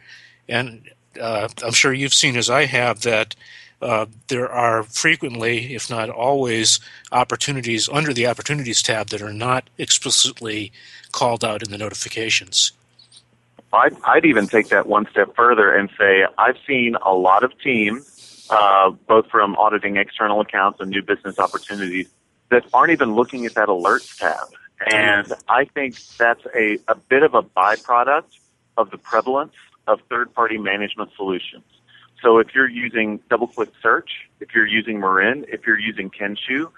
And 0.48 0.90
uh, 1.20 1.48
I'm 1.64 1.74
sure 1.74 1.94
you've 1.94 2.14
seen, 2.14 2.38
as 2.38 2.50
I 2.50 2.66
have, 2.66 3.02
that 3.02 3.36
uh, 3.82 4.08
there 4.28 4.50
are 4.50 4.84
frequently, 4.84 5.76
if 5.76 5.90
not 5.90 6.10
always, 6.10 6.80
opportunities 7.12 7.88
under 7.90 8.14
the 8.14 8.28
Opportunities 8.28 8.82
tab 8.82 9.10
that 9.10 9.22
are 9.22 9.34
not 9.34 9.70
explicitly 9.78 10.72
called 11.12 11.46
out 11.46 11.64
in 11.64 11.72
the 11.72 11.78
notifications. 11.78 12.72
I'd, 13.74 13.96
I'd 14.04 14.26
even 14.26 14.48
take 14.48 14.70
that 14.70 14.88
one 14.88 15.08
step 15.12 15.36
further 15.36 15.76
and 15.76 15.90
say 15.98 16.26
I've 16.38 16.58
seen 16.66 16.96
a 17.06 17.14
lot 17.14 17.44
of 17.44 17.58
teams, 17.60 18.48
uh, 18.50 18.92
both 19.08 19.30
from 19.30 19.56
auditing 19.58 19.98
external 19.98 20.42
accounts 20.42 20.80
and 20.80 20.90
new 20.90 21.04
business 21.04 21.38
opportunities, 21.38 22.08
that 22.50 22.66
aren't 22.74 22.92
even 22.92 23.14
looking 23.14 23.46
at 23.46 23.56
that 23.56 23.68
alerts 23.68 24.18
tab. 24.18 24.48
And 24.92 25.34
I 25.50 25.66
think 25.66 26.00
that's 26.18 26.46
a, 26.56 26.80
a 26.88 26.96
bit 26.96 27.24
of 27.24 27.34
a 27.34 27.42
byproduct 27.42 28.38
of 28.78 28.90
the 28.92 28.98
prevalence 28.98 29.54
of 29.86 30.00
third 30.10 30.34
party 30.34 30.58
management 30.58 31.12
solutions. 31.16 31.64
So 32.22 32.40
if 32.40 32.56
you're 32.56 32.70
using 32.70 33.20
DoubleClick 33.30 33.72
Search, 33.82 34.10
if 34.40 34.56
you're 34.56 34.66
using 34.66 35.00
Marin, 35.00 35.46
if 35.50 35.68
you're 35.68 35.80
using 35.80 36.10
Kenshoo, 36.10 36.72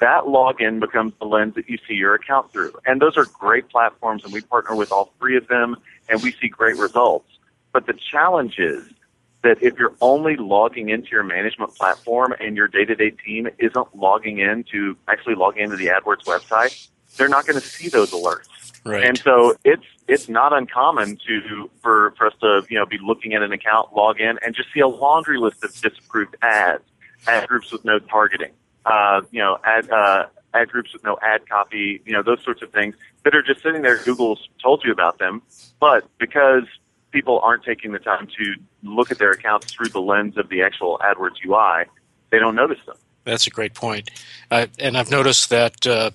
that 0.00 0.24
login 0.24 0.80
becomes 0.80 1.14
the 1.18 1.26
lens 1.26 1.54
that 1.54 1.68
you 1.68 1.78
see 1.88 1.94
your 1.94 2.14
account 2.14 2.52
through. 2.52 2.72
And 2.86 3.00
those 3.00 3.16
are 3.16 3.24
great 3.24 3.68
platforms, 3.68 4.24
and 4.24 4.32
we 4.32 4.40
partner 4.40 4.74
with 4.76 4.92
all 4.92 5.12
three 5.18 5.36
of 5.36 5.48
them, 5.48 5.76
and 6.08 6.22
we 6.22 6.32
see 6.32 6.48
great 6.48 6.76
results. 6.76 7.28
But 7.72 7.86
the 7.86 7.94
challenge 7.94 8.58
is 8.58 8.84
that 9.42 9.62
if 9.62 9.78
you're 9.78 9.94
only 10.00 10.36
logging 10.36 10.88
into 10.88 11.08
your 11.10 11.22
management 11.22 11.74
platform 11.74 12.34
and 12.40 12.56
your 12.56 12.66
day-to-day 12.66 13.10
team 13.10 13.48
isn't 13.58 13.96
logging 13.96 14.38
in 14.38 14.64
to 14.72 14.96
actually 15.08 15.34
log 15.34 15.58
into 15.58 15.76
the 15.76 15.86
AdWords 15.86 16.24
website, 16.24 16.88
they're 17.16 17.28
not 17.28 17.46
going 17.46 17.60
to 17.60 17.66
see 17.66 17.88
those 17.88 18.12
alerts. 18.12 18.48
Right. 18.84 19.04
And 19.04 19.18
so 19.18 19.54
it's 19.64 19.84
it's 20.08 20.28
not 20.28 20.52
uncommon 20.52 21.16
to 21.26 21.70
for 21.82 22.12
for 22.18 22.26
us 22.26 22.34
to 22.40 22.62
you 22.68 22.78
know 22.78 22.84
be 22.84 22.98
looking 23.02 23.32
at 23.32 23.42
an 23.42 23.52
account, 23.52 23.94
log 23.94 24.20
in, 24.20 24.38
and 24.44 24.54
just 24.54 24.72
see 24.74 24.80
a 24.80 24.88
laundry 24.88 25.38
list 25.38 25.64
of 25.64 25.72
disapproved 25.80 26.36
ads, 26.42 26.84
ad 27.26 27.48
groups 27.48 27.72
with 27.72 27.84
no 27.84 27.98
targeting, 27.98 28.52
uh, 28.84 29.22
you 29.30 29.40
know, 29.40 29.58
ad 29.64 29.90
uh, 29.90 30.26
ad 30.52 30.68
groups 30.68 30.92
with 30.92 31.02
no 31.02 31.16
ad 31.22 31.48
copy, 31.48 32.02
you 32.04 32.12
know, 32.12 32.22
those 32.22 32.42
sorts 32.44 32.60
of 32.60 32.70
things 32.72 32.94
that 33.24 33.34
are 33.34 33.42
just 33.42 33.62
sitting 33.62 33.80
there. 33.80 33.96
Google's 34.04 34.48
told 34.62 34.84
you 34.84 34.92
about 34.92 35.18
them, 35.18 35.40
but 35.80 36.06
because 36.18 36.64
people 37.10 37.40
aren't 37.40 37.64
taking 37.64 37.92
the 37.92 37.98
time 37.98 38.26
to 38.26 38.54
look 38.82 39.10
at 39.10 39.18
their 39.18 39.30
accounts 39.30 39.72
through 39.72 39.88
the 39.88 40.00
lens 40.00 40.36
of 40.36 40.50
the 40.50 40.60
actual 40.62 41.00
AdWords 41.02 41.36
UI, 41.46 41.86
they 42.30 42.38
don't 42.38 42.54
notice 42.54 42.80
them. 42.86 42.96
That's 43.24 43.46
a 43.46 43.50
great 43.50 43.72
point, 43.72 44.10
uh, 44.50 44.66
and 44.78 44.98
I've 44.98 45.10
noticed 45.10 45.48
that 45.48 45.86
uh, 45.86 46.10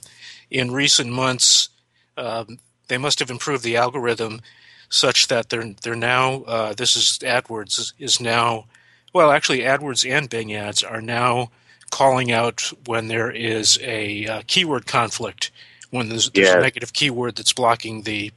in 0.49 0.71
recent 0.71 1.11
months 1.11 1.69
um, 2.17 2.59
they 2.87 2.97
must 2.97 3.19
have 3.19 3.29
improved 3.29 3.63
the 3.63 3.77
algorithm 3.77 4.41
such 4.89 5.27
that 5.27 5.49
they're 5.49 5.73
they're 5.83 5.95
now 5.95 6.43
uh, 6.43 6.73
this 6.73 6.95
is 6.95 7.19
AdWords 7.21 7.93
is, 7.99 8.19
now 8.19 8.65
well 9.13 9.31
actually 9.31 9.59
AdWords 9.59 10.09
and 10.09 10.29
Bing 10.29 10.53
ads 10.53 10.83
are 10.83 11.01
now 11.01 11.51
calling 11.91 12.31
out 12.31 12.71
when 12.85 13.07
there 13.07 13.31
is 13.31 13.79
a 13.81 14.25
uh, 14.25 14.41
keyword 14.47 14.85
conflict 14.85 15.51
when 15.91 16.09
there's, 16.09 16.29
there's 16.31 16.49
a 16.49 16.61
negative 16.61 16.93
keyword 16.93 17.35
that's 17.35 17.53
blocking 17.53 18.03
the 18.03 18.31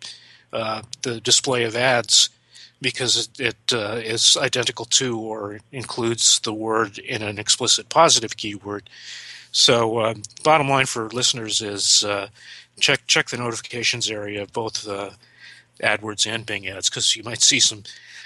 uh, 0.52 0.83
the 1.02 1.21
display 1.21 1.64
of 1.64 1.75
ads 1.76 2.28
because 2.82 3.28
it, 3.38 3.40
it 3.40 3.72
uh, 3.72 4.00
is 4.04 4.36
identical 4.36 4.84
to 4.86 5.18
or 5.18 5.60
includes 5.70 6.40
the 6.40 6.52
word 6.52 6.98
in 6.98 7.22
an 7.22 7.38
explicit 7.38 7.88
positive 7.88 8.36
keyword. 8.36 8.90
So, 9.52 9.98
uh, 9.98 10.14
bottom 10.42 10.68
line 10.68 10.86
for 10.86 11.08
listeners 11.08 11.60
is 11.60 12.04
uh, 12.04 12.28
check 12.80 13.06
check 13.06 13.28
the 13.28 13.36
notifications 13.36 14.10
area 14.10 14.42
of 14.42 14.52
both 14.52 14.86
uh, 14.88 15.10
AdWords 15.82 16.26
and 16.26 16.44
Bing 16.44 16.66
ads 16.66 16.90
because 16.90 17.16
you 17.16 17.22
might 17.22 17.42
see 17.42 17.60
some 17.60 17.84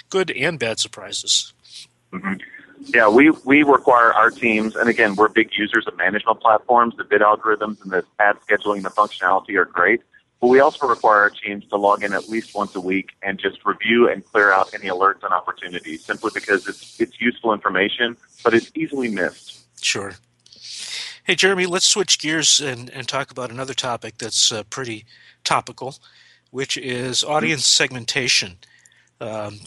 good 0.09 0.31
and 0.31 0.57
bad 0.57 0.79
surprises. 0.79 1.53
Mm-hmm. 2.11 2.35
Yeah, 2.93 3.09
we, 3.09 3.31
we 3.43 3.63
require 3.63 4.13
our 4.13 4.29
teams, 4.29 4.75
and 4.75 4.87
again, 4.87 5.15
we're 5.15 5.29
big 5.29 5.49
users 5.57 5.87
of 5.87 5.97
management 5.97 6.39
platforms. 6.39 6.95
The 6.95 7.03
bid 7.03 7.21
algorithms 7.21 7.81
and 7.81 7.91
the 7.91 8.05
ad 8.19 8.37
scheduling, 8.47 8.83
the 8.83 8.89
functionality 8.89 9.55
are 9.55 9.65
great. 9.65 10.01
But 10.39 10.47
we 10.47 10.59
also 10.59 10.87
require 10.87 11.21
our 11.21 11.29
teams 11.31 11.65
to 11.69 11.77
log 11.77 12.03
in 12.03 12.13
at 12.13 12.29
least 12.29 12.53
once 12.53 12.75
a 12.75 12.81
week 12.81 13.09
and 13.23 13.39
just 13.39 13.65
review 13.65 14.09
and 14.09 14.23
clear 14.23 14.51
out 14.51 14.73
any 14.73 14.85
alerts 14.85 15.23
and 15.23 15.33
opportunities 15.33 16.05
simply 16.05 16.31
because 16.33 16.67
it's, 16.67 16.99
it's 16.99 17.19
useful 17.19 17.53
information, 17.53 18.15
but 18.43 18.53
it's 18.53 18.71
easily 18.75 19.09
missed. 19.09 19.65
Sure. 19.81 20.13
Hey, 21.23 21.35
Jeremy, 21.35 21.65
let's 21.65 21.87
switch 21.87 22.19
gears 22.19 22.59
and, 22.59 22.89
and 22.91 23.07
talk 23.07 23.31
about 23.31 23.51
another 23.51 23.73
topic 23.73 24.17
that's 24.19 24.51
uh, 24.51 24.63
pretty 24.63 25.05
topical, 25.43 25.95
which 26.51 26.77
is 26.77 27.23
audience 27.23 27.65
segmentation. 27.65 28.57
Um, 29.19 29.59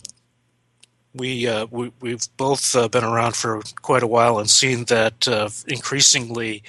we, 1.12 1.49
uh, 1.49 1.67
we 1.71 1.93
we've 2.00 2.25
both 2.37 2.77
uh, 2.77 2.89
been 2.89 3.05
around 3.05 3.35
for 3.35 3.61
quite 3.83 4.05
a 4.05 4.07
while 4.07 4.39
and 4.39 4.49
seen 4.49 4.85
that 4.85 5.27
uh, 5.27 5.49
increasingly 5.67 6.62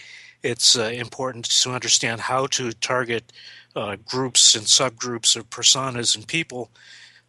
it's 0.43 0.75
uh, 0.75 0.85
important 0.85 1.45
to 1.45 1.71
understand 1.71 2.19
how 2.19 2.47
to 2.47 2.71
target 2.73 3.31
uh, 3.75 3.95
groups 4.05 4.55
and 4.55 4.65
subgroups 4.65 5.35
of 5.35 5.49
personas 5.49 6.15
and 6.15 6.27
people, 6.27 6.69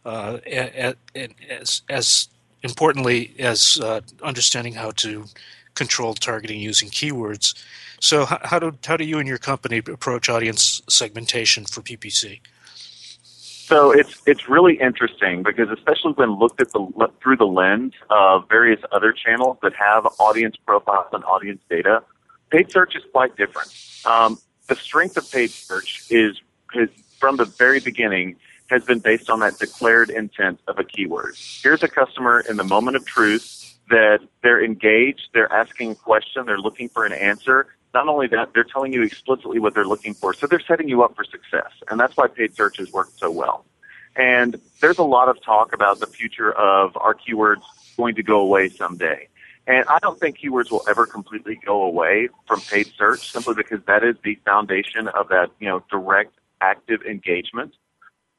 uh, 0.05 0.37
and, 0.45 0.95
as 1.49 1.81
as 1.89 2.27
importantly 2.63 3.33
as 3.39 3.79
understanding 4.21 4.73
how 4.73 4.91
to 4.91 5.25
control 5.75 6.13
targeting 6.13 6.59
using 6.59 6.89
keywords. 6.89 7.55
So, 7.99 8.25
how 8.25 8.59
do 8.59 8.77
how 8.85 8.97
do 8.97 9.05
you 9.05 9.19
and 9.19 9.27
your 9.27 9.37
company 9.37 9.77
approach 9.77 10.29
audience 10.29 10.81
segmentation 10.89 11.65
for 11.65 11.81
PPC? 11.81 12.41
So 13.65 13.91
it's 13.91 14.21
it's 14.25 14.49
really 14.49 14.75
interesting 14.75 15.41
because 15.41 15.69
especially 15.69 16.11
when 16.11 16.37
looked 16.37 16.59
at 16.59 16.73
the 16.73 17.09
through 17.21 17.37
the 17.37 17.47
lens 17.47 17.93
of 18.09 18.47
various 18.49 18.81
other 18.91 19.13
channels 19.13 19.57
that 19.61 19.73
have 19.73 20.05
audience 20.19 20.57
profiles 20.65 21.07
and 21.13 21.23
audience 21.23 21.61
data, 21.69 22.03
paid 22.49 22.69
search 22.69 22.93
is 22.95 23.03
quite 23.13 23.37
different. 23.37 23.73
Um, 24.05 24.37
the 24.67 24.75
strength 24.75 25.17
of 25.17 25.29
paid 25.31 25.51
search 25.51 26.05
is, 26.09 26.39
is 26.73 26.89
from 27.19 27.37
the 27.37 27.45
very 27.45 27.79
beginning 27.79 28.35
has 28.69 28.83
been 28.83 28.99
based 28.99 29.29
on 29.29 29.39
that 29.41 29.59
declared 29.59 30.09
intent 30.09 30.59
of 30.67 30.79
a 30.79 30.83
keyword. 30.83 31.35
Here's 31.37 31.83
a 31.83 31.87
customer 31.87 32.39
in 32.39 32.57
the 32.57 32.63
moment 32.63 32.97
of 32.97 33.05
truth 33.05 33.77
that 33.89 34.19
they're 34.41 34.63
engaged, 34.63 35.29
they're 35.33 35.51
asking 35.51 35.91
a 35.91 35.95
question, 35.95 36.45
they're 36.45 36.57
looking 36.57 36.89
for 36.89 37.05
an 37.05 37.13
answer, 37.13 37.67
not 37.93 38.07
only 38.07 38.27
that, 38.27 38.53
they're 38.53 38.63
telling 38.63 38.91
you 38.91 39.03
explicitly 39.03 39.59
what 39.59 39.75
they're 39.75 39.85
looking 39.85 40.13
for. 40.13 40.33
So 40.33 40.47
they're 40.47 40.59
setting 40.59 40.89
you 40.89 41.03
up 41.03 41.15
for 41.15 41.23
success. 41.23 41.71
And 41.89 41.99
that's 41.99 42.17
why 42.17 42.27
paid 42.27 42.55
search 42.55 42.77
has 42.77 42.91
worked 42.91 43.19
so 43.19 43.29
well. 43.29 43.65
And 44.15 44.59
there's 44.81 44.97
a 44.97 45.03
lot 45.03 45.29
of 45.29 45.41
talk 45.43 45.73
about 45.73 45.99
the 45.99 46.07
future 46.07 46.51
of 46.51 46.97
our 46.97 47.13
keywords 47.13 47.61
going 47.97 48.15
to 48.15 48.23
go 48.23 48.39
away 48.39 48.69
someday. 48.69 49.27
And 49.65 49.85
I 49.87 49.99
don't 49.99 50.19
think 50.19 50.39
keywords 50.39 50.71
will 50.71 50.83
ever 50.89 51.05
completely 51.05 51.59
go 51.65 51.83
away 51.83 52.29
from 52.47 52.59
paid 52.61 52.91
search 52.97 53.31
simply 53.31 53.53
because 53.55 53.79
that 53.87 54.03
is 54.03 54.15
the 54.23 54.35
foundation 54.45 55.07
of 55.07 55.29
that, 55.29 55.51
you 55.59 55.69
know, 55.69 55.83
direct 55.89 56.35
active 56.61 57.01
engagement. 57.03 57.73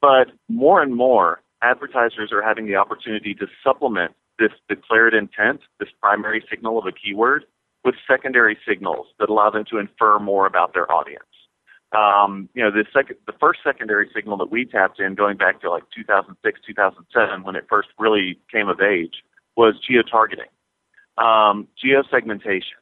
But 0.01 0.31
more 0.49 0.81
and 0.81 0.95
more 0.95 1.41
advertisers 1.63 2.31
are 2.31 2.43
having 2.43 2.67
the 2.67 2.75
opportunity 2.75 3.33
to 3.35 3.47
supplement 3.63 4.13
this 4.37 4.51
declared 4.69 5.13
intent, 5.13 5.61
this 5.79 5.89
primary 5.99 6.43
signal 6.49 6.77
of 6.77 6.85
a 6.85 6.91
keyword 6.91 7.45
with 7.83 7.95
secondary 8.07 8.57
signals 8.67 9.07
that 9.19 9.29
allow 9.29 9.49
them 9.49 9.63
to 9.69 9.77
infer 9.77 10.19
more 10.19 10.45
about 10.45 10.73
their 10.73 10.91
audience. 10.91 11.23
Um, 11.91 12.49
you 12.53 12.63
know, 12.63 12.71
the 12.71 12.83
second, 12.91 13.17
the 13.25 13.33
first 13.39 13.59
secondary 13.63 14.09
signal 14.13 14.37
that 14.37 14.51
we 14.51 14.65
tapped 14.65 14.99
in, 14.99 15.15
going 15.15 15.37
back 15.37 15.61
to 15.61 15.69
like 15.69 15.83
2006, 15.95 16.59
2007, 16.67 17.43
when 17.43 17.55
it 17.55 17.65
first 17.69 17.89
really 17.97 18.37
came 18.51 18.67
of 18.67 18.81
age, 18.81 19.23
was 19.55 19.75
geo-targeting, 19.87 20.49
um, 21.17 21.67
geo-segmentation. 21.81 22.77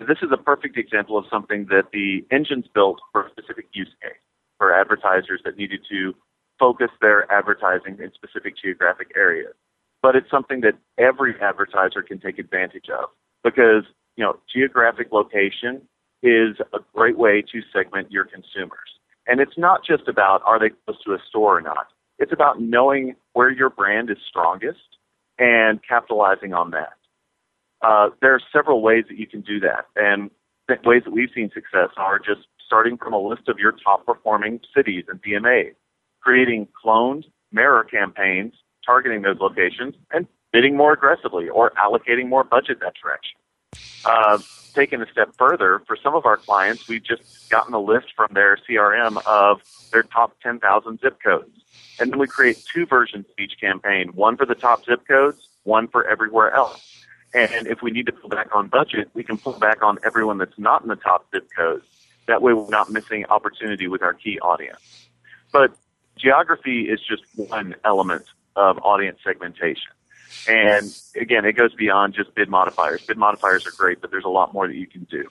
This 0.00 0.18
is 0.22 0.30
a 0.32 0.36
perfect 0.36 0.76
example 0.76 1.16
of 1.16 1.24
something 1.30 1.66
that 1.70 1.92
the 1.92 2.24
engines 2.30 2.66
built 2.74 3.00
for 3.12 3.26
a 3.26 3.30
specific 3.30 3.66
use 3.72 3.92
case 4.02 4.18
for 4.58 4.74
advertisers 4.74 5.40
that 5.44 5.56
needed 5.56 5.80
to 5.90 6.14
focus 6.58 6.90
their 7.00 7.30
advertising 7.32 7.98
in 8.02 8.12
specific 8.14 8.54
geographic 8.60 9.12
areas. 9.16 9.54
But 10.02 10.16
it's 10.16 10.30
something 10.30 10.60
that 10.62 10.74
every 10.98 11.34
advertiser 11.40 12.02
can 12.02 12.18
take 12.18 12.38
advantage 12.38 12.86
of 12.90 13.10
because 13.44 13.84
you 14.16 14.24
know, 14.24 14.38
geographic 14.52 15.12
location 15.12 15.82
is 16.22 16.56
a 16.72 16.78
great 16.94 17.18
way 17.18 17.42
to 17.52 17.60
segment 17.72 18.10
your 18.10 18.24
consumers. 18.24 18.78
And 19.26 19.40
it's 19.40 19.56
not 19.56 19.80
just 19.84 20.08
about 20.08 20.42
are 20.44 20.58
they 20.58 20.70
close 20.84 21.02
to 21.04 21.12
a 21.12 21.18
store 21.28 21.58
or 21.58 21.60
not. 21.60 21.88
It's 22.18 22.32
about 22.32 22.60
knowing 22.60 23.16
where 23.32 23.50
your 23.50 23.70
brand 23.70 24.10
is 24.10 24.18
strongest 24.28 24.98
and 25.38 25.80
capitalizing 25.86 26.52
on 26.52 26.70
that. 26.72 26.94
Uh, 27.82 28.10
there 28.20 28.34
are 28.34 28.40
several 28.52 28.80
ways 28.80 29.04
that 29.08 29.18
you 29.18 29.26
can 29.26 29.40
do 29.40 29.58
that. 29.60 29.86
And 29.96 30.30
the 30.68 30.78
ways 30.84 31.02
that 31.04 31.12
we've 31.12 31.30
seen 31.34 31.50
success 31.52 31.88
are 31.96 32.18
just 32.18 32.46
starting 32.64 32.96
from 32.96 33.12
a 33.12 33.18
list 33.18 33.48
of 33.48 33.58
your 33.58 33.72
top 33.72 34.06
performing 34.06 34.60
cities 34.74 35.04
and 35.08 35.20
DMAs, 35.22 35.74
creating 36.20 36.68
cloned 36.84 37.24
mirror 37.50 37.84
campaigns 37.84 38.54
targeting 38.84 39.22
those 39.22 39.38
locations 39.38 39.94
and 40.12 40.26
bidding 40.52 40.76
more 40.76 40.92
aggressively 40.92 41.48
or 41.48 41.70
allocating 41.72 42.28
more 42.28 42.44
budget 42.44 42.80
that 42.80 42.94
direction. 43.00 43.38
Uh, 44.04 44.38
taken 44.74 45.02
a 45.02 45.06
step 45.10 45.30
further, 45.38 45.82
for 45.86 45.96
some 46.02 46.14
of 46.14 46.26
our 46.26 46.36
clients, 46.36 46.88
we've 46.88 47.04
just 47.04 47.50
gotten 47.50 47.74
a 47.74 47.80
list 47.80 48.06
from 48.16 48.28
their 48.32 48.58
CRM 48.68 49.24
of 49.26 49.60
their 49.92 50.02
top 50.02 50.36
10,000 50.42 51.00
zip 51.00 51.18
codes. 51.22 51.60
And 52.00 52.10
then 52.10 52.18
we 52.18 52.26
create 52.26 52.62
two 52.72 52.86
versions 52.86 53.26
of 53.26 53.38
each 53.38 53.60
campaign, 53.60 54.08
one 54.14 54.36
for 54.36 54.46
the 54.46 54.54
top 54.54 54.84
zip 54.84 55.06
codes, 55.06 55.48
one 55.64 55.88
for 55.88 56.08
everywhere 56.08 56.52
else. 56.52 57.01
And 57.34 57.66
if 57.66 57.82
we 57.82 57.90
need 57.90 58.06
to 58.06 58.12
pull 58.12 58.28
back 58.28 58.54
on 58.54 58.68
budget, 58.68 59.08
we 59.14 59.24
can 59.24 59.38
pull 59.38 59.58
back 59.58 59.82
on 59.82 59.98
everyone 60.04 60.38
that's 60.38 60.58
not 60.58 60.82
in 60.82 60.88
the 60.88 60.96
top 60.96 61.26
zip 61.30 61.48
codes. 61.56 61.86
That 62.26 62.42
way 62.42 62.52
we're 62.52 62.68
not 62.68 62.90
missing 62.90 63.24
opportunity 63.26 63.88
with 63.88 64.02
our 64.02 64.12
key 64.12 64.38
audience. 64.40 65.08
But 65.50 65.74
geography 66.16 66.82
is 66.82 67.00
just 67.00 67.22
one 67.34 67.74
element 67.84 68.26
of 68.54 68.78
audience 68.78 69.18
segmentation. 69.24 69.92
And 70.48 70.94
again, 71.16 71.44
it 71.44 71.52
goes 71.52 71.74
beyond 71.74 72.14
just 72.14 72.34
bid 72.34 72.48
modifiers. 72.48 73.02
Bid 73.02 73.16
modifiers 73.16 73.66
are 73.66 73.72
great, 73.72 74.00
but 74.00 74.10
there's 74.10 74.24
a 74.24 74.30
lot 74.30 74.52
more 74.52 74.66
that 74.66 74.76
you 74.76 74.86
can 74.86 75.04
do. 75.04 75.28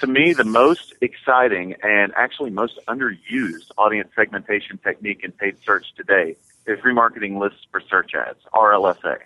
To 0.00 0.06
me, 0.06 0.32
the 0.32 0.44
most 0.44 0.94
exciting 1.00 1.74
and 1.82 2.12
actually 2.16 2.50
most 2.50 2.78
underused 2.86 3.70
audience 3.76 4.10
segmentation 4.14 4.78
technique 4.78 5.24
in 5.24 5.32
paid 5.32 5.56
search 5.64 5.86
today 5.96 6.36
is 6.66 6.78
remarketing 6.80 7.38
lists 7.38 7.66
for 7.70 7.80
search 7.80 8.12
ads, 8.14 8.38
RLSA. 8.54 9.18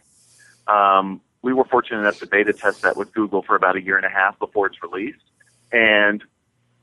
Um, 0.67 1.21
we 1.43 1.53
were 1.53 1.65
fortunate 1.65 2.01
enough 2.01 2.19
to 2.21 2.27
beta 2.27 2.53
test 2.53 2.83
that 2.83 2.97
with 2.97 3.13
Google 3.13 3.43
for 3.43 3.57
about 3.57 3.77
a 3.77 3.83
year 3.83 3.97
and 3.97 4.07
a 4.07 4.11
half 4.11 4.39
before 4.39 4.67
it's 4.67 4.83
released, 4.83 5.25
and 5.71 6.23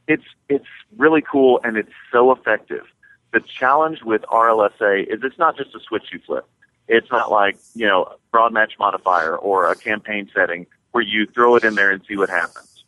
it's 0.08 0.26
it's 0.50 0.68
really 0.98 1.22
cool 1.22 1.60
and 1.64 1.78
it's 1.78 1.92
so 2.12 2.32
effective. 2.32 2.86
The 3.32 3.40
challenge 3.40 4.02
with 4.04 4.24
RLSA 4.24 5.14
is 5.14 5.22
it's 5.24 5.38
not 5.38 5.56
just 5.56 5.74
a 5.76 5.80
switch 5.80 6.06
you 6.12 6.20
flip. 6.26 6.46
It's 6.88 7.12
not 7.12 7.32
like, 7.32 7.58
you 7.76 7.86
know, 7.86 8.16
broad 8.32 8.52
match 8.52 8.74
modifier 8.80 9.38
or 9.38 9.72
a 9.72 9.76
campaign 9.76 10.30
setting 10.34 10.66
where 10.92 11.04
you 11.04 11.28
throw 11.28 11.56
it 11.56 11.64
in 11.64 11.76
there 11.76 11.92
and 11.92 12.04
see 12.08 12.18
what 12.18 12.30
happens. 12.30 12.84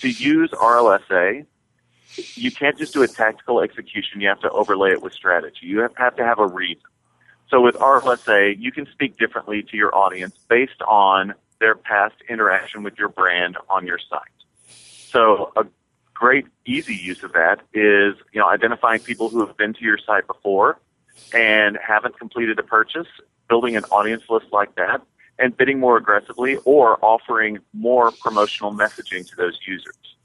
To 0.00 0.08
use 0.08 0.50
RLSA, 0.52 1.44
you 2.34 2.50
can't 2.50 2.78
just 2.78 2.94
do 2.94 3.02
a 3.02 3.08
tactical 3.08 3.60
execution. 3.60 4.22
You 4.22 4.28
have 4.28 4.40
to 4.40 4.50
overlay 4.50 4.92
it 4.92 5.02
with 5.02 5.12
strategy. 5.12 5.66
You 5.66 5.80
have 5.80 6.16
to 6.16 6.24
have 6.24 6.38
a 6.38 6.46
reason. 6.46 6.82
So 7.52 7.60
with 7.60 7.74
RLSA, 7.74 8.56
you 8.58 8.72
can 8.72 8.86
speak 8.86 9.18
differently 9.18 9.62
to 9.62 9.76
your 9.76 9.94
audience 9.94 10.34
based 10.48 10.80
on 10.88 11.34
their 11.60 11.74
past 11.74 12.14
interaction 12.26 12.82
with 12.82 12.96
your 12.98 13.10
brand 13.10 13.58
on 13.68 13.86
your 13.86 13.98
site. 13.98 14.20
So 15.10 15.52
a 15.54 15.66
great 16.14 16.46
easy 16.64 16.94
use 16.94 17.22
of 17.22 17.34
that 17.34 17.60
is, 17.74 18.14
you 18.32 18.40
know, 18.40 18.48
identifying 18.48 19.00
people 19.00 19.28
who 19.28 19.46
have 19.46 19.54
been 19.58 19.74
to 19.74 19.84
your 19.84 19.98
site 19.98 20.26
before 20.26 20.78
and 21.34 21.78
haven't 21.86 22.18
completed 22.18 22.58
a 22.58 22.62
purchase 22.62 23.06
building 23.50 23.76
an 23.76 23.84
audience 23.84 24.22
list 24.30 24.46
like 24.50 24.74
that 24.76 25.02
and 25.38 25.54
bidding 25.54 25.78
more 25.78 25.98
aggressively 25.98 26.56
or 26.64 26.98
offering 27.04 27.58
more 27.74 28.12
promotional 28.12 28.72
messaging 28.72 29.28
to 29.28 29.36
those 29.36 29.58
users. 29.66 30.16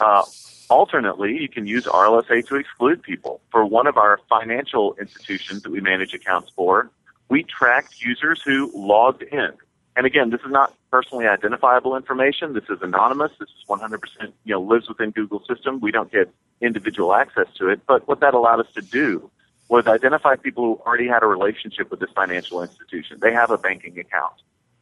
Uh, 0.00 0.22
alternately, 0.68 1.40
you 1.40 1.48
can 1.48 1.66
use 1.66 1.84
RLSA 1.84 2.46
to 2.48 2.56
exclude 2.56 3.02
people. 3.02 3.40
For 3.50 3.64
one 3.64 3.86
of 3.86 3.96
our 3.96 4.20
financial 4.28 4.96
institutions 5.00 5.62
that 5.62 5.70
we 5.70 5.80
manage 5.80 6.14
accounts 6.14 6.50
for, 6.54 6.90
we 7.28 7.42
tracked 7.42 8.00
users 8.02 8.42
who 8.42 8.70
logged 8.74 9.22
in. 9.22 9.52
And 9.96 10.06
again, 10.06 10.30
this 10.30 10.40
is 10.40 10.50
not 10.50 10.74
personally 10.90 11.26
identifiable 11.26 11.96
information. 11.96 12.52
This 12.52 12.68
is 12.68 12.82
anonymous. 12.82 13.32
This 13.38 13.48
is 13.48 13.64
100%, 13.68 14.00
you 14.44 14.54
know, 14.54 14.60
lives 14.60 14.88
within 14.88 15.10
Google's 15.10 15.46
system. 15.46 15.80
We 15.80 15.92
don't 15.92 16.10
get 16.10 16.32
individual 16.60 17.14
access 17.14 17.46
to 17.58 17.68
it. 17.68 17.80
But 17.86 18.06
what 18.08 18.20
that 18.20 18.34
allowed 18.34 18.60
us 18.60 18.72
to 18.74 18.82
do 18.82 19.30
was 19.68 19.86
identify 19.86 20.36
people 20.36 20.64
who 20.64 20.82
already 20.84 21.06
had 21.06 21.22
a 21.22 21.26
relationship 21.26 21.90
with 21.90 22.00
this 22.00 22.10
financial 22.14 22.62
institution. 22.62 23.18
They 23.20 23.32
have 23.32 23.50
a 23.50 23.58
banking 23.58 23.98
account. 23.98 24.34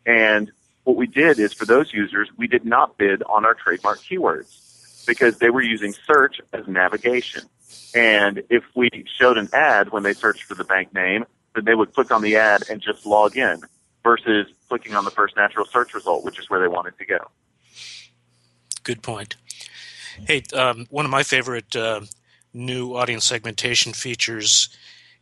And 0.07 0.51
what 0.85 0.97
we 0.97 1.07
did 1.07 1.39
is 1.39 1.53
for 1.53 1.67
those 1.67 1.93
users, 1.93 2.29
we 2.37 2.47
did 2.47 2.65
not 2.65 2.99
bid 2.99 3.23
on 3.25 3.45
our 3.45 3.55
trademark 3.55 3.99
keywords 4.01 4.72
because 5.07 5.39
they 5.39 5.51
were 5.51 5.63
using 5.63 5.95
search 6.07 6.41
as 6.53 6.67
navigation. 6.67 7.43
And 7.95 8.43
if 8.49 8.65
we 8.75 8.89
showed 9.19 9.39
an 9.39 9.49
ad 9.53 9.91
when 9.91 10.03
they 10.03 10.13
searched 10.13 10.45
for 10.45 10.55
the 10.55 10.65
bank 10.65 10.95
name, 10.95 11.25
then 11.55 11.65
they 11.65 11.75
would 11.75 11.93
click 11.93 12.11
on 12.11 12.23
the 12.23 12.37
ad 12.37 12.63
and 12.71 12.81
just 12.81 13.05
log 13.05 13.37
in 13.37 13.61
versus 14.03 14.47
clicking 14.69 14.95
on 14.95 15.05
the 15.05 15.11
first 15.11 15.37
natural 15.37 15.67
search 15.67 15.95
result, 15.95 16.25
which 16.25 16.39
is 16.39 16.49
where 16.49 16.61
they 16.61 16.69
wanted 16.69 16.97
to 16.99 17.05
go. 17.05 17.19
Good 18.83 19.03
point. 19.03 19.37
Hey, 20.27 20.43
um, 20.55 20.87
one 20.91 21.05
of 21.05 21.11
my 21.11 21.23
favorite 21.23 21.75
uh, 21.77 22.03
new 22.53 22.95
audience 22.95 23.25
segmentation 23.25 23.93
features 23.93 24.69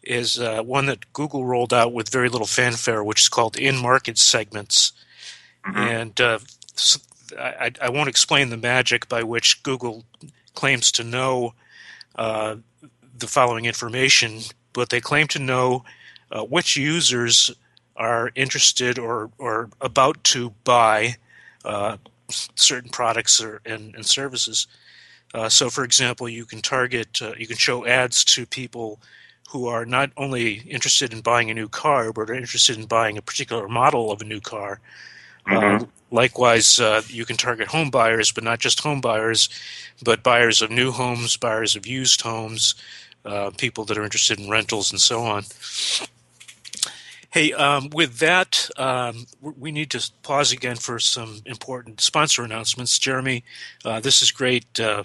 is 0.03 0.40
uh, 0.40 0.62
one 0.62 0.87
that 0.87 1.12
Google 1.12 1.45
rolled 1.45 1.75
out 1.75 1.93
with 1.93 2.09
very 2.09 2.29
little 2.29 2.47
fanfare, 2.47 3.05
which 3.05 3.21
is 3.21 3.29
called 3.29 3.57
in 3.57 3.77
market 3.77 4.19
segments. 4.19 4.93
Mm-hmm. 5.66 5.79
And 5.79 6.21
uh, 6.21 6.38
I, 7.38 7.73
I, 7.81 7.90
won't 7.90 8.09
explain 8.09 8.51
the 8.51 8.57
magic 8.57 9.09
by 9.09 9.23
which 9.23 9.62
Google 9.62 10.05
claims 10.55 10.93
to 10.93 11.05
know 11.05 11.55
uh, 12.16 12.57
the 13.16 13.27
following 13.27 13.64
information, 13.64 14.40
but 14.73 14.90
they 14.90 15.01
claim 15.01 15.27
to 15.29 15.38
know 15.38 15.85
uh, 16.33 16.43
which 16.43 16.77
users 16.77 17.51
are 17.97 18.31
interested 18.35 18.99
or, 18.99 19.31
or 19.38 19.71
about 19.81 20.23
to 20.25 20.51
buy 20.64 21.16
uh, 21.64 21.97
certain 22.31 22.90
products 22.90 23.43
or, 23.43 23.61
and, 23.66 23.95
and 23.95 24.07
services. 24.07 24.66
Uh, 25.35 25.49
so, 25.49 25.71
for 25.71 25.85
example, 25.85 26.29
you 26.29 26.45
can 26.45 26.61
target, 26.61 27.21
uh, 27.23 27.33
you 27.37 27.47
can 27.47 27.57
show 27.57 27.87
ads 27.87 28.25
to 28.25 28.47
people 28.47 28.99
who 29.51 29.66
are 29.66 29.85
not 29.85 30.11
only 30.16 30.55
interested 30.69 31.12
in 31.12 31.21
buying 31.21 31.51
a 31.51 31.55
new 31.55 31.69
car, 31.69 32.12
but 32.12 32.31
are 32.31 32.35
interested 32.35 32.79
in 32.79 32.87
buying 32.87 33.19
a 33.19 33.23
particular 33.23 33.69
model 33.69 34.11
of 34.11 34.21
a 34.21 34.25
new 34.25 34.40
car. 34.40 34.81
Mm-hmm. 35.47 35.85
Likewise, 36.11 36.81
uh, 36.81 37.03
you 37.07 37.25
can 37.25 37.37
target 37.37 37.68
home 37.68 37.90
buyers, 37.90 38.33
but 38.33 38.44
not 38.44 38.59
just 38.59 38.81
home 38.81 39.01
buyers, 39.01 39.49
but 40.03 40.23
buyers 40.23 40.61
of 40.61 40.70
new 40.70 40.90
homes, 40.90 41.37
buyers 41.37 41.77
of 41.77 41.87
used 41.87 42.23
homes, 42.23 42.75
uh, 43.25 43.51
people 43.57 43.85
that 43.85 43.99
are 43.99 44.05
interested 44.05 44.40
in 44.40 44.51
rentals, 44.51 44.90
and 44.90 45.01
so 45.01 45.23
on. 45.23 45.44
Hey, 47.33 47.53
um, 47.53 47.90
with 47.92 48.18
that, 48.18 48.68
um, 48.77 49.27
we 49.40 49.70
need 49.70 49.90
to 49.90 50.11
pause 50.23 50.51
again 50.51 50.77
for 50.77 50.99
some 50.99 51.42
important 51.46 52.01
sponsor 52.01 52.42
announcements. 52.42 52.99
Jeremy, 52.99 53.44
uh, 53.85 54.01
this 54.01 54.20
is 54.20 54.33
great. 54.33 54.81
Uh, 54.81 55.05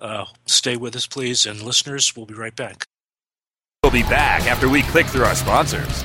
uh, 0.00 0.24
stay 0.46 0.76
with 0.76 0.96
us, 0.96 1.06
please, 1.06 1.44
and 1.44 1.62
listeners, 1.62 2.16
we'll 2.16 2.26
be 2.26 2.34
right 2.34 2.56
back. 2.56 2.86
We'll 3.82 3.92
be 3.92 4.02
back 4.02 4.46
after 4.46 4.68
we 4.68 4.82
click 4.82 5.06
through 5.06 5.24
our 5.24 5.34
sponsors. 5.34 6.04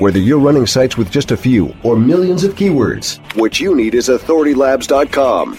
Whether 0.00 0.18
you're 0.18 0.38
running 0.38 0.66
sites 0.66 0.96
with 0.96 1.10
just 1.10 1.30
a 1.30 1.36
few 1.36 1.76
or 1.82 1.94
millions 1.94 2.42
of 2.42 2.54
keywords, 2.54 3.18
what 3.36 3.60
you 3.60 3.74
need 3.74 3.94
is 3.94 4.08
authoritylabs.com. 4.08 5.58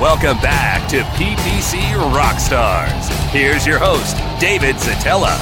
Welcome 0.00 0.38
back 0.38 0.88
to 0.88 1.02
PPC 1.02 1.78
Rockstars. 2.12 3.08
Here's 3.30 3.64
your 3.64 3.78
host, 3.78 4.16
David 4.40 4.74
Szetela. 4.74 5.38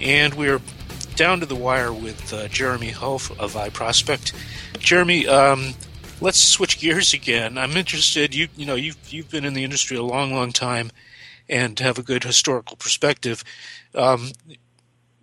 And 0.00 0.32
we're 0.34 0.60
down 1.16 1.40
to 1.40 1.46
the 1.46 1.56
wire 1.56 1.92
with 1.92 2.32
uh, 2.32 2.46
Jeremy 2.46 2.90
Hof 2.90 3.28
of 3.40 3.54
iProspect. 3.54 4.32
Jeremy, 4.78 5.26
um, 5.26 5.74
let's 6.20 6.38
switch 6.38 6.78
gears 6.78 7.12
again. 7.12 7.58
I'm 7.58 7.72
interested. 7.72 8.36
You 8.36 8.46
you 8.56 8.66
know 8.66 8.76
you've 8.76 9.12
you've 9.12 9.30
been 9.30 9.44
in 9.44 9.54
the 9.54 9.64
industry 9.64 9.96
a 9.96 10.02
long, 10.04 10.32
long 10.32 10.52
time, 10.52 10.92
and 11.48 11.76
have 11.80 11.98
a 11.98 12.04
good 12.04 12.22
historical 12.22 12.76
perspective. 12.76 13.42
Um, 13.96 14.30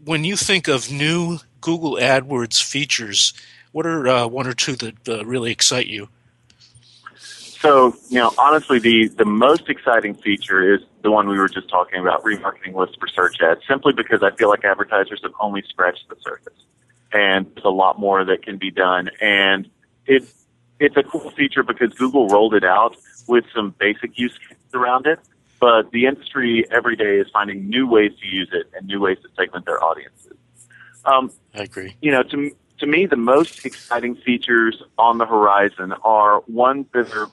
when 0.03 0.25
you 0.25 0.35
think 0.35 0.67
of 0.67 0.91
new 0.91 1.39
Google 1.61 1.93
AdWords 1.93 2.61
features, 2.61 3.33
what 3.71 3.85
are 3.85 4.05
uh, 4.05 4.27
one 4.27 4.47
or 4.47 4.53
two 4.53 4.75
that 4.75 5.07
uh, 5.07 5.25
really 5.25 5.49
excite 5.53 5.87
you? 5.87 6.09
So, 7.61 7.95
you 8.09 8.17
know, 8.17 8.33
honestly, 8.39 8.79
the, 8.79 9.07
the 9.07 9.25
most 9.25 9.69
exciting 9.69 10.15
feature 10.15 10.73
is 10.73 10.81
the 11.03 11.11
one 11.11 11.27
we 11.29 11.37
were 11.37 11.47
just 11.47 11.69
talking 11.69 11.99
about, 11.99 12.23
remarketing 12.23 12.73
lists 12.73 12.95
for 12.99 13.07
search 13.07 13.37
ads, 13.39 13.61
simply 13.67 13.93
because 13.93 14.23
I 14.23 14.31
feel 14.31 14.49
like 14.49 14.65
advertisers 14.65 15.19
have 15.21 15.33
only 15.39 15.61
scratched 15.69 16.09
the 16.09 16.15
surface. 16.21 16.57
And 17.13 17.45
there's 17.53 17.65
a 17.65 17.69
lot 17.69 17.99
more 17.99 18.25
that 18.25 18.41
can 18.41 18.57
be 18.57 18.71
done. 18.71 19.11
And 19.21 19.69
it, 20.07 20.23
it's 20.79 20.97
a 20.97 21.03
cool 21.03 21.29
feature 21.31 21.61
because 21.61 21.93
Google 21.93 22.27
rolled 22.29 22.55
it 22.55 22.63
out 22.63 22.95
with 23.27 23.45
some 23.53 23.75
basic 23.77 24.17
use 24.17 24.35
cases 24.39 24.73
around 24.73 25.05
it. 25.05 25.19
But 25.59 25.91
the 25.91 26.07
industry 26.07 26.65
every 26.71 26.95
day 26.95 27.17
is 27.17 27.27
finding 27.31 27.69
new 27.69 27.85
ways 27.85 28.13
to 28.21 28.27
use 28.27 28.49
it 28.51 28.71
and 28.75 28.87
new 28.87 28.99
ways 28.99 29.19
to 29.21 29.29
segment 29.37 29.67
their 29.67 29.83
audiences. 29.83 30.33
Um, 31.05 31.31
I 31.53 31.61
agree. 31.61 31.95
You 32.01 32.11
know, 32.11 32.23
to, 32.23 32.55
to 32.79 32.87
me, 32.87 33.05
the 33.05 33.17
most 33.17 33.63
exciting 33.63 34.15
features 34.15 34.81
on 34.97 35.19
the 35.19 35.27
horizon 35.27 35.93
are 36.03 36.41
ones 36.47 36.87
that 36.93 37.13
are 37.13 37.27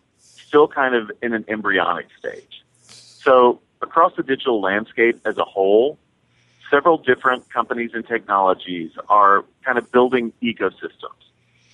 still 0.49 0.67
kind 0.67 0.95
of 0.95 1.13
in 1.23 1.35
an 1.35 1.45
embryonic 1.47 2.07
stage. 2.19 2.65
So 2.83 3.61
across 3.83 4.17
the 4.17 4.23
digital 4.23 4.61
landscape 4.61 5.21
as 5.27 5.37
a 5.37 5.45
whole, 5.45 5.99
several 6.71 6.97
different 6.97 7.49
companies 7.51 7.91
and 7.95 8.07
technologies 8.07 8.93
are 9.09 9.45
kind 9.65 9.79
of 9.79 9.93
building 9.93 10.33
ecosystems 10.43 11.13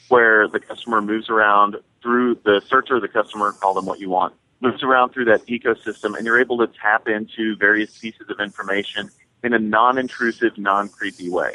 where 0.08 0.48
the 0.48 0.60
customer 0.60 1.00
moves 1.00 1.30
around 1.30 1.76
through 2.02 2.34
the 2.44 2.60
searcher, 2.68 3.00
the 3.00 3.08
customer, 3.08 3.52
call 3.52 3.74
them 3.74 3.86
what 3.86 4.00
you 4.00 4.10
want, 4.10 4.34
moves 4.60 4.82
around 4.82 5.10
through 5.10 5.24
that 5.24 5.46
ecosystem 5.46 6.16
and 6.16 6.26
you're 6.26 6.40
able 6.40 6.58
to 6.58 6.66
tap 6.66 7.08
into 7.08 7.56
various 7.56 7.96
pieces 7.98 8.28
of 8.28 8.40
information 8.40 9.08
in 9.42 9.54
a 9.54 9.58
non-intrusive, 9.58 10.58
non-creepy 10.58 11.30
way. 11.30 11.54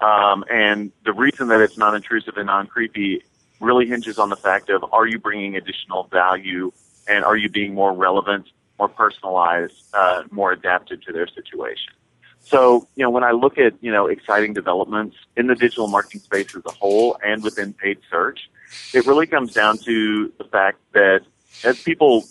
Um, 0.00 0.44
and 0.50 0.92
the 1.04 1.12
reason 1.12 1.48
that 1.48 1.60
it's 1.60 1.76
non 1.76 1.96
intrusive 1.96 2.36
and 2.36 2.46
non 2.46 2.66
creepy 2.68 3.22
really 3.60 3.86
hinges 3.86 4.18
on 4.18 4.28
the 4.28 4.36
fact 4.36 4.70
of 4.70 4.84
are 4.92 5.06
you 5.06 5.18
bringing 5.18 5.56
additional 5.56 6.04
value 6.04 6.72
and 7.08 7.24
are 7.24 7.36
you 7.36 7.48
being 7.48 7.74
more 7.74 7.92
relevant, 7.92 8.46
more 8.78 8.88
personalized, 8.88 9.74
uh, 9.94 10.22
more 10.30 10.52
adapted 10.52 11.02
to 11.02 11.12
their 11.12 11.26
situation? 11.26 11.92
So, 12.40 12.86
you 12.96 13.02
know, 13.02 13.10
when 13.10 13.24
I 13.24 13.32
look 13.32 13.58
at, 13.58 13.74
you 13.82 13.92
know, 13.92 14.06
exciting 14.06 14.54
developments 14.54 15.16
in 15.36 15.48
the 15.48 15.54
digital 15.54 15.86
marketing 15.86 16.20
space 16.20 16.54
as 16.54 16.62
a 16.66 16.70
whole 16.70 17.18
and 17.22 17.42
within 17.42 17.74
paid 17.74 17.98
search, 18.10 18.48
it 18.94 19.06
really 19.06 19.26
comes 19.26 19.52
down 19.52 19.78
to 19.78 20.32
the 20.38 20.44
fact 20.44 20.78
that 20.92 21.22
as 21.64 21.82
people, 21.82 22.24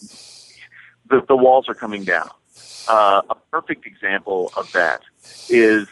the, 1.10 1.22
the 1.28 1.36
walls 1.36 1.70
are 1.70 1.76
coming 1.76 2.04
down. 2.04 2.30
Uh, 2.88 3.22
a 3.30 3.36
perfect 3.52 3.86
example 3.86 4.52
of 4.56 4.72
that 4.72 5.02
is, 5.50 5.88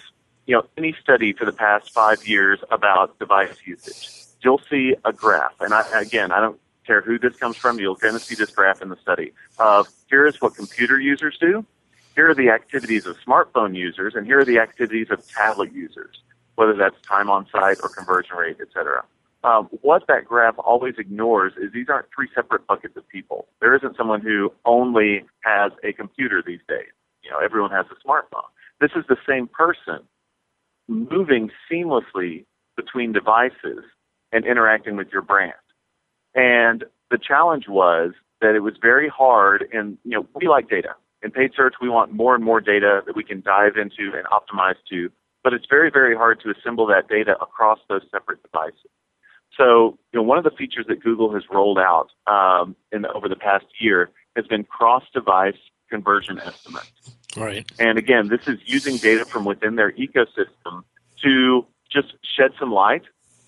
you 0.45 0.55
know, 0.55 0.65
any 0.77 0.95
study 1.01 1.33
for 1.33 1.45
the 1.45 1.51
past 1.51 1.91
five 1.91 2.25
years 2.27 2.59
about 2.71 3.19
device 3.19 3.57
usage. 3.65 4.24
You'll 4.45 4.61
see 4.69 4.95
a 5.03 5.11
graph, 5.11 5.59
and 5.59 5.73
I, 5.73 5.83
again, 5.99 6.31
I 6.31 6.39
don't 6.39 6.59
care 6.85 7.01
who 7.01 7.17
this 7.19 7.35
comes 7.35 7.57
from. 7.57 7.79
You're 7.79 7.95
going 7.95 8.13
to 8.13 8.19
see 8.19 8.35
this 8.35 8.51
graph 8.51 8.81
in 8.81 8.89
the 8.89 8.97
study 8.97 9.33
of 9.57 9.89
here 10.07 10.27
is 10.27 10.39
what 10.39 10.55
computer 10.55 10.99
users 10.99 11.37
do, 11.39 11.65
here 12.15 12.29
are 12.29 12.35
the 12.35 12.49
activities 12.49 13.05
of 13.05 13.17
smartphone 13.27 13.75
users, 13.75 14.15
and 14.15 14.25
here 14.25 14.39
are 14.39 14.45
the 14.45 14.59
activities 14.59 15.07
of 15.11 15.27
tablet 15.27 15.73
users, 15.73 16.21
whether 16.55 16.73
that's 16.73 16.95
time 17.01 17.29
on 17.29 17.45
site 17.51 17.77
or 17.83 17.89
conversion 17.89 18.37
rate, 18.37 18.57
et 18.61 18.67
cetera. 18.73 19.03
Um, 19.43 19.67
what 19.81 20.07
that 20.07 20.25
graph 20.25 20.55
always 20.57 20.95
ignores 20.97 21.53
is 21.57 21.73
these 21.73 21.89
aren't 21.89 22.07
three 22.15 22.29
separate 22.33 22.65
buckets 22.67 22.95
of 22.95 23.07
people. 23.09 23.47
There 23.59 23.75
isn't 23.75 23.97
someone 23.97 24.21
who 24.21 24.53
only 24.63 25.25
has 25.41 25.71
a 25.83 25.91
computer 25.91 26.41
these 26.45 26.61
days. 26.69 26.93
You 27.23 27.31
know, 27.31 27.39
everyone 27.39 27.71
has 27.71 27.85
a 27.91 28.07
smartphone. 28.07 28.47
This 28.79 28.91
is 28.95 29.03
the 29.09 29.17
same 29.27 29.47
person 29.47 29.99
moving 30.87 31.51
seamlessly 31.69 32.45
between 32.77 33.11
devices 33.11 33.83
and 34.35 34.45
interacting 34.45 34.97
with 34.97 35.07
your 35.13 35.21
brand. 35.21 35.53
And 36.35 36.83
the 37.09 37.17
challenge 37.17 37.69
was 37.69 38.11
that 38.41 38.53
it 38.53 38.59
was 38.59 38.73
very 38.81 39.07
hard 39.07 39.65
and 39.71 39.97
you 40.03 40.11
know, 40.11 40.27
we 40.35 40.47
like 40.49 40.69
data. 40.69 40.95
In 41.23 41.31
paid 41.31 41.51
search 41.55 41.75
we 41.81 41.87
want 41.87 42.11
more 42.11 42.35
and 42.35 42.43
more 42.43 42.59
data 42.59 43.01
that 43.05 43.15
we 43.15 43.23
can 43.23 43.41
dive 43.41 43.77
into 43.77 44.11
and 44.15 44.25
optimize 44.27 44.75
to, 44.89 45.09
but 45.41 45.53
it's 45.53 45.65
very, 45.69 45.89
very 45.89 46.15
hard 46.15 46.41
to 46.41 46.51
assemble 46.51 46.85
that 46.87 47.07
data 47.07 47.35
across 47.41 47.79
those 47.87 48.01
separate 48.11 48.43
devices. 48.43 48.91
So, 49.57 49.97
you 50.11 50.19
know, 50.19 50.23
one 50.23 50.37
of 50.37 50.43
the 50.43 50.51
features 50.51 50.85
that 50.89 51.01
Google 51.01 51.33
has 51.33 51.43
rolled 51.49 51.79
out 51.79 52.09
um, 52.27 52.75
in 52.91 53.03
the, 53.03 53.13
over 53.13 53.29
the 53.29 53.37
past 53.37 53.65
year 53.79 54.09
has 54.35 54.45
been 54.47 54.65
cross-device 54.65 55.55
conversion 55.89 56.39
estimates. 56.39 56.91
Right. 57.37 57.65
And 57.79 57.97
again, 57.97 58.27
this 58.27 58.47
is 58.47 58.59
using 58.65 58.97
data 58.97 59.23
from 59.23 59.45
within 59.45 59.75
their 59.75 59.93
ecosystem 59.93 60.83
to 61.23 61.65
just 61.89 62.15
shed 62.37 62.51
some 62.59 62.73
light 62.73 63.03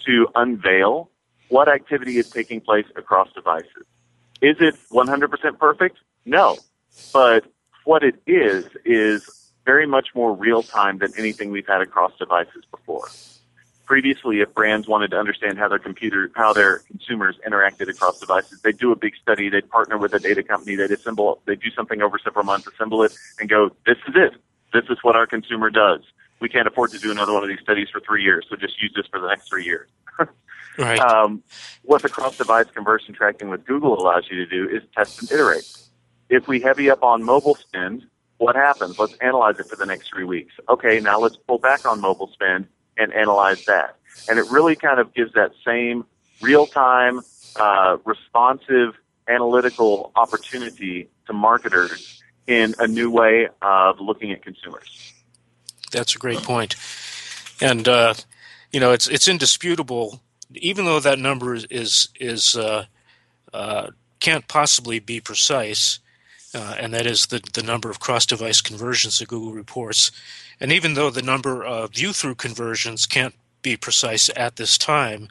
to 0.08 0.28
unveil 0.36 1.12
what 1.50 1.68
activity 1.68 2.18
is 2.18 2.30
taking 2.30 2.60
place 2.60 2.86
across 2.96 3.32
devices. 3.34 3.86
Is 4.42 4.58
it 4.60 4.76
100% 4.92 5.60
perfect? 5.60 5.98
No. 6.26 6.58
But 7.14 7.46
what 7.86 8.04
it 8.04 8.16
is, 8.26 8.66
is 8.84 9.52
very 9.66 9.86
much 9.86 10.10
more 10.16 10.34
real 10.34 10.64
time 10.64 10.98
than 10.98 11.14
anything 11.18 11.52
we've 11.52 11.68
had 11.68 11.82
across 11.82 12.18
devices 12.18 12.64
before 12.72 13.08
previously, 13.88 14.42
if 14.42 14.54
brands 14.54 14.88
wanted 14.88 15.12
to 15.12 15.18
understand 15.18 15.58
how 15.58 15.68
their 15.70 15.80
computer, 15.80 16.30
how 16.36 16.54
their 16.54 16.80
consumers 16.80 17.36
interacted 17.48 17.90
across 17.90 18.20
devices, 18.20 18.62
they'd 18.62 18.78
do 18.78 18.92
a 18.92 18.96
big 18.96 19.14
study. 19.20 19.50
They'd 19.50 19.70
partner 19.70 19.98
with 19.98 20.14
a 20.14 20.20
data 20.20 20.44
company. 20.44 20.76
They'd 20.76 20.92
assemble, 20.92 21.42
they'd 21.46 21.60
do 21.60 21.72
something 21.72 22.02
over 22.02 22.20
several 22.20 22.46
months, 22.46 22.68
assemble 22.68 23.02
it, 23.04 23.18
and 23.40 23.50
go, 23.50 23.72
"This 23.86 23.98
is 24.08 24.16
it. 24.16 24.34
This 24.74 24.84
is 24.90 25.00
what 25.02 25.16
our 25.16 25.26
consumer 25.26 25.70
does. 25.70 26.02
We 26.40 26.50
can't 26.50 26.68
afford 26.68 26.92
to 26.92 27.00
do 27.00 27.12
another 27.12 27.34
one 27.34 27.44
of 27.44 27.50
these 27.50 27.60
studies 27.62 27.90
for 27.92 28.00
three 28.00 28.24
years, 28.24 28.46
so 28.50 28.56
just 28.56 28.82
use 28.82 28.94
this 28.96 29.06
for 29.08 29.20
the 29.20 29.28
next 29.28 29.50
three 29.50 29.66
years." 29.66 29.90
right. 30.78 31.00
Um, 31.00 31.44
what 31.84 32.02
the 32.02 32.10
cross-device 32.10 32.68
conversion 32.74 33.14
tracking 33.14 33.50
with 33.50 33.66
Google 33.66 34.00
allows 34.00 34.26
you 34.30 34.38
to 34.38 34.46
do 34.46 34.70
is 34.70 34.84
test 34.96 35.22
and 35.22 35.32
iterate. 35.32 35.66
If 36.30 36.48
we 36.48 36.60
heavy 36.60 36.90
up 36.90 37.04
on 37.04 37.24
mobile 37.24 37.56
spend, 37.56 38.06
what 38.38 38.56
happens? 38.56 39.00
Let's 39.00 39.14
analyze 39.16 39.60
it 39.60 39.68
for 39.68 39.76
the 39.76 39.86
next 39.86 40.10
three 40.10 40.24
weeks. 40.24 40.54
Okay, 40.70 41.00
now 41.00 41.20
let's 41.20 41.38
pull 41.38 41.58
back 41.58 41.86
on 41.86 42.00
mobile 42.00 42.30
spend 42.34 42.68
and 42.98 43.14
analyze 43.14 43.66
that. 43.66 43.96
And 44.30 44.40
it 44.40 44.46
really 44.52 44.76
kind 44.76 45.00
of 45.00 45.14
gives 45.14 45.34
that 45.34 45.52
same 45.66 46.06
real 46.42 46.68
time, 46.68 47.22
uh, 47.56 47.98
responsive, 48.06 48.96
analytical 49.28 50.12
opportunity 50.16 51.10
to 51.26 51.34
marketers 51.34 52.22
in 52.46 52.76
a 52.80 52.88
new 52.88 53.10
way 53.10 53.50
of 53.62 54.00
looking 54.00 54.32
at 54.32 54.42
consumers. 54.42 55.14
That's 55.92 56.16
a 56.16 56.20
great 56.20 56.44
point. 56.44 56.76
And, 57.62 57.88
uh, 57.88 58.14
you 58.72 58.80
know, 58.80 58.92
it's, 58.92 59.08
it's 59.08 59.28
indisputable, 59.28 60.22
even 60.54 60.86
though 60.86 61.00
that 61.00 61.20
number 61.20 61.56
is, 61.56 62.10
is, 62.20 62.56
uh, 62.56 62.86
uh 63.54 63.88
can't 64.20 64.48
possibly 64.48 65.00
be 65.00 65.20
precise, 65.20 66.00
uh, 66.54 66.76
and 66.80 66.94
that 66.94 67.06
is 67.06 67.28
the, 67.28 67.42
the 67.54 67.64
number 67.64 67.90
of 67.90 68.00
cross 68.00 68.26
device 68.26 68.62
conversions 68.62 69.20
that 69.20 69.28
Google 69.28 69.54
reports. 69.54 70.12
And 70.60 70.72
even 70.72 70.96
though 70.96 71.10
the 71.10 71.22
number 71.22 71.64
of 71.64 71.94
view 71.94 72.14
through 72.14 72.36
conversions 72.36 73.06
can't 73.06 73.36
be 73.62 73.78
precise 73.78 74.30
at 74.36 74.56
this 74.56 74.78
time, 74.78 75.30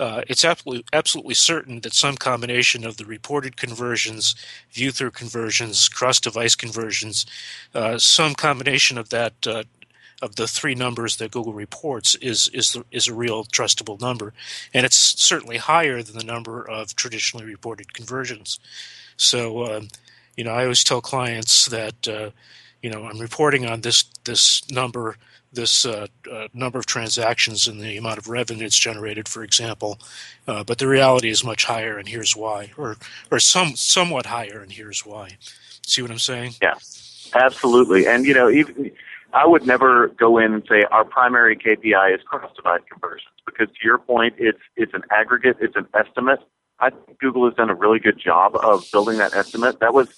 uh, 0.00 0.22
it's 0.28 0.44
absolutely, 0.44 0.84
absolutely 0.92 1.34
certain 1.34 1.80
that 1.80 1.92
some 1.92 2.16
combination 2.16 2.86
of 2.86 2.96
the 2.96 3.04
reported 3.04 3.56
conversions, 3.56 4.34
view 4.72 4.90
through 4.90 5.10
conversions, 5.10 5.88
cross 5.88 6.18
device 6.18 6.54
conversions, 6.54 7.26
uh, 7.74 7.98
some 7.98 8.34
combination 8.34 8.96
of 8.96 9.10
that. 9.10 9.34
Uh, 9.46 9.64
of 10.22 10.36
the 10.36 10.46
three 10.46 10.74
numbers 10.74 11.16
that 11.16 11.32
Google 11.32 11.52
reports 11.52 12.14
is 12.16 12.48
is 12.54 12.76
is 12.90 13.08
a 13.08 13.14
real 13.14 13.44
trustable 13.44 14.00
number, 14.00 14.32
and 14.72 14.86
it's 14.86 14.96
certainly 14.96 15.58
higher 15.58 16.02
than 16.02 16.16
the 16.16 16.24
number 16.24 16.66
of 16.66 16.94
traditionally 16.96 17.44
reported 17.44 17.92
conversions. 17.92 18.60
So, 19.16 19.64
um, 19.66 19.88
you 20.36 20.44
know, 20.44 20.52
I 20.52 20.62
always 20.62 20.84
tell 20.84 21.00
clients 21.00 21.66
that 21.66 22.08
uh, 22.08 22.30
you 22.82 22.90
know 22.90 23.04
I'm 23.04 23.18
reporting 23.18 23.66
on 23.66 23.82
this 23.82 24.04
this 24.24 24.62
number 24.70 25.16
this 25.52 25.84
uh, 25.84 26.06
uh, 26.30 26.48
number 26.54 26.78
of 26.78 26.86
transactions 26.86 27.66
and 27.66 27.80
the 27.80 27.96
amount 27.96 28.18
of 28.18 28.28
revenue 28.28 28.64
it's 28.64 28.78
generated, 28.78 29.28
for 29.28 29.42
example. 29.42 29.98
Uh, 30.48 30.64
but 30.64 30.78
the 30.78 30.88
reality 30.88 31.28
is 31.28 31.44
much 31.44 31.64
higher, 31.64 31.98
and 31.98 32.08
here's 32.08 32.34
why, 32.34 32.70
or 32.76 32.96
or 33.30 33.38
some 33.38 33.76
somewhat 33.76 34.26
higher, 34.26 34.60
and 34.60 34.72
here's 34.72 35.04
why. 35.04 35.36
See 35.86 36.00
what 36.00 36.10
I'm 36.10 36.18
saying? 36.18 36.54
Yeah, 36.62 36.74
absolutely. 37.34 38.06
And 38.06 38.24
you 38.24 38.34
know, 38.34 38.48
even 38.48 38.91
I 39.32 39.46
would 39.46 39.66
never 39.66 40.08
go 40.08 40.38
in 40.38 40.52
and 40.52 40.62
say 40.68 40.84
our 40.90 41.04
primary 41.04 41.56
KPI 41.56 42.14
is 42.14 42.22
cross-device 42.22 42.82
conversions 42.90 43.32
because, 43.46 43.68
to 43.68 43.84
your 43.84 43.98
point, 43.98 44.34
it's 44.38 44.60
it's 44.76 44.94
an 44.94 45.02
aggregate, 45.10 45.56
it's 45.60 45.76
an 45.76 45.86
estimate. 45.94 46.40
I 46.78 46.90
think 46.90 47.18
Google 47.18 47.46
has 47.46 47.54
done 47.54 47.70
a 47.70 47.74
really 47.74 47.98
good 47.98 48.18
job 48.18 48.56
of 48.56 48.84
building 48.92 49.18
that 49.18 49.34
estimate. 49.34 49.80
That 49.80 49.94
was 49.94 50.08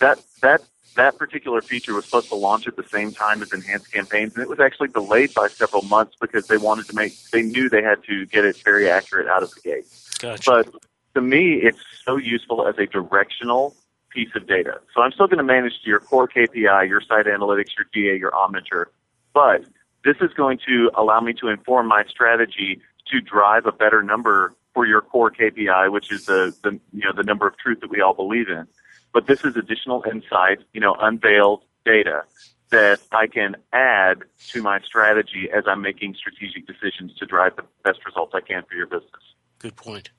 that 0.00 0.20
that 0.42 0.62
that 0.96 1.16
particular 1.16 1.62
feature 1.62 1.94
was 1.94 2.04
supposed 2.04 2.28
to 2.28 2.34
launch 2.34 2.66
at 2.66 2.76
the 2.76 2.82
same 2.82 3.12
time 3.12 3.40
as 3.40 3.52
enhanced 3.52 3.92
campaigns, 3.92 4.34
and 4.34 4.42
it 4.42 4.48
was 4.48 4.60
actually 4.60 4.88
delayed 4.88 5.32
by 5.32 5.48
several 5.48 5.82
months 5.82 6.16
because 6.20 6.48
they 6.48 6.56
wanted 6.56 6.86
to 6.88 6.94
make 6.94 7.14
they 7.32 7.42
knew 7.42 7.68
they 7.68 7.82
had 7.82 8.02
to 8.04 8.26
get 8.26 8.44
it 8.44 8.56
very 8.64 8.90
accurate 8.90 9.28
out 9.28 9.42
of 9.42 9.50
the 9.54 9.60
gate. 9.60 9.86
Gotcha. 10.18 10.50
But 10.50 10.82
to 11.14 11.20
me, 11.20 11.54
it's 11.54 11.80
so 12.04 12.16
useful 12.16 12.66
as 12.66 12.76
a 12.78 12.86
directional 12.86 13.74
piece 14.10 14.30
of 14.34 14.46
data. 14.46 14.80
So 14.94 15.02
I'm 15.02 15.12
still 15.12 15.26
going 15.26 15.38
to 15.38 15.44
manage 15.44 15.72
your 15.84 16.00
core 16.00 16.28
KPI, 16.28 16.88
your 16.88 17.00
site 17.00 17.26
analytics, 17.26 17.70
your 17.76 17.86
GA, 17.92 18.18
your 18.18 18.30
Omniture, 18.32 18.86
but 19.34 19.64
this 20.04 20.16
is 20.20 20.32
going 20.34 20.58
to 20.66 20.90
allow 20.96 21.20
me 21.20 21.32
to 21.34 21.48
inform 21.48 21.86
my 21.86 22.04
strategy 22.08 22.80
to 23.10 23.20
drive 23.20 23.66
a 23.66 23.72
better 23.72 24.02
number 24.02 24.54
for 24.74 24.86
your 24.86 25.00
core 25.00 25.30
KPI, 25.30 25.90
which 25.90 26.12
is 26.12 26.26
the, 26.26 26.54
the 26.62 26.78
you 26.92 27.04
know 27.04 27.12
the 27.12 27.22
number 27.22 27.46
of 27.46 27.56
truth 27.58 27.80
that 27.80 27.90
we 27.90 28.00
all 28.00 28.14
believe 28.14 28.48
in. 28.48 28.66
But 29.12 29.26
this 29.26 29.44
is 29.44 29.56
additional 29.56 30.04
insight, 30.10 30.58
you 30.72 30.80
know, 30.80 30.94
unveiled 31.00 31.64
data 31.84 32.22
that 32.70 33.00
I 33.12 33.26
can 33.26 33.56
add 33.72 34.24
to 34.48 34.62
my 34.62 34.80
strategy 34.80 35.48
as 35.54 35.64
I'm 35.66 35.80
making 35.80 36.14
strategic 36.14 36.66
decisions 36.66 37.14
to 37.16 37.26
drive 37.26 37.56
the 37.56 37.64
best 37.82 38.04
results 38.04 38.34
I 38.34 38.40
can 38.40 38.62
for 38.68 38.74
your 38.74 38.86
business. 38.86 39.22
Good 39.58 39.76
point. 39.76 40.10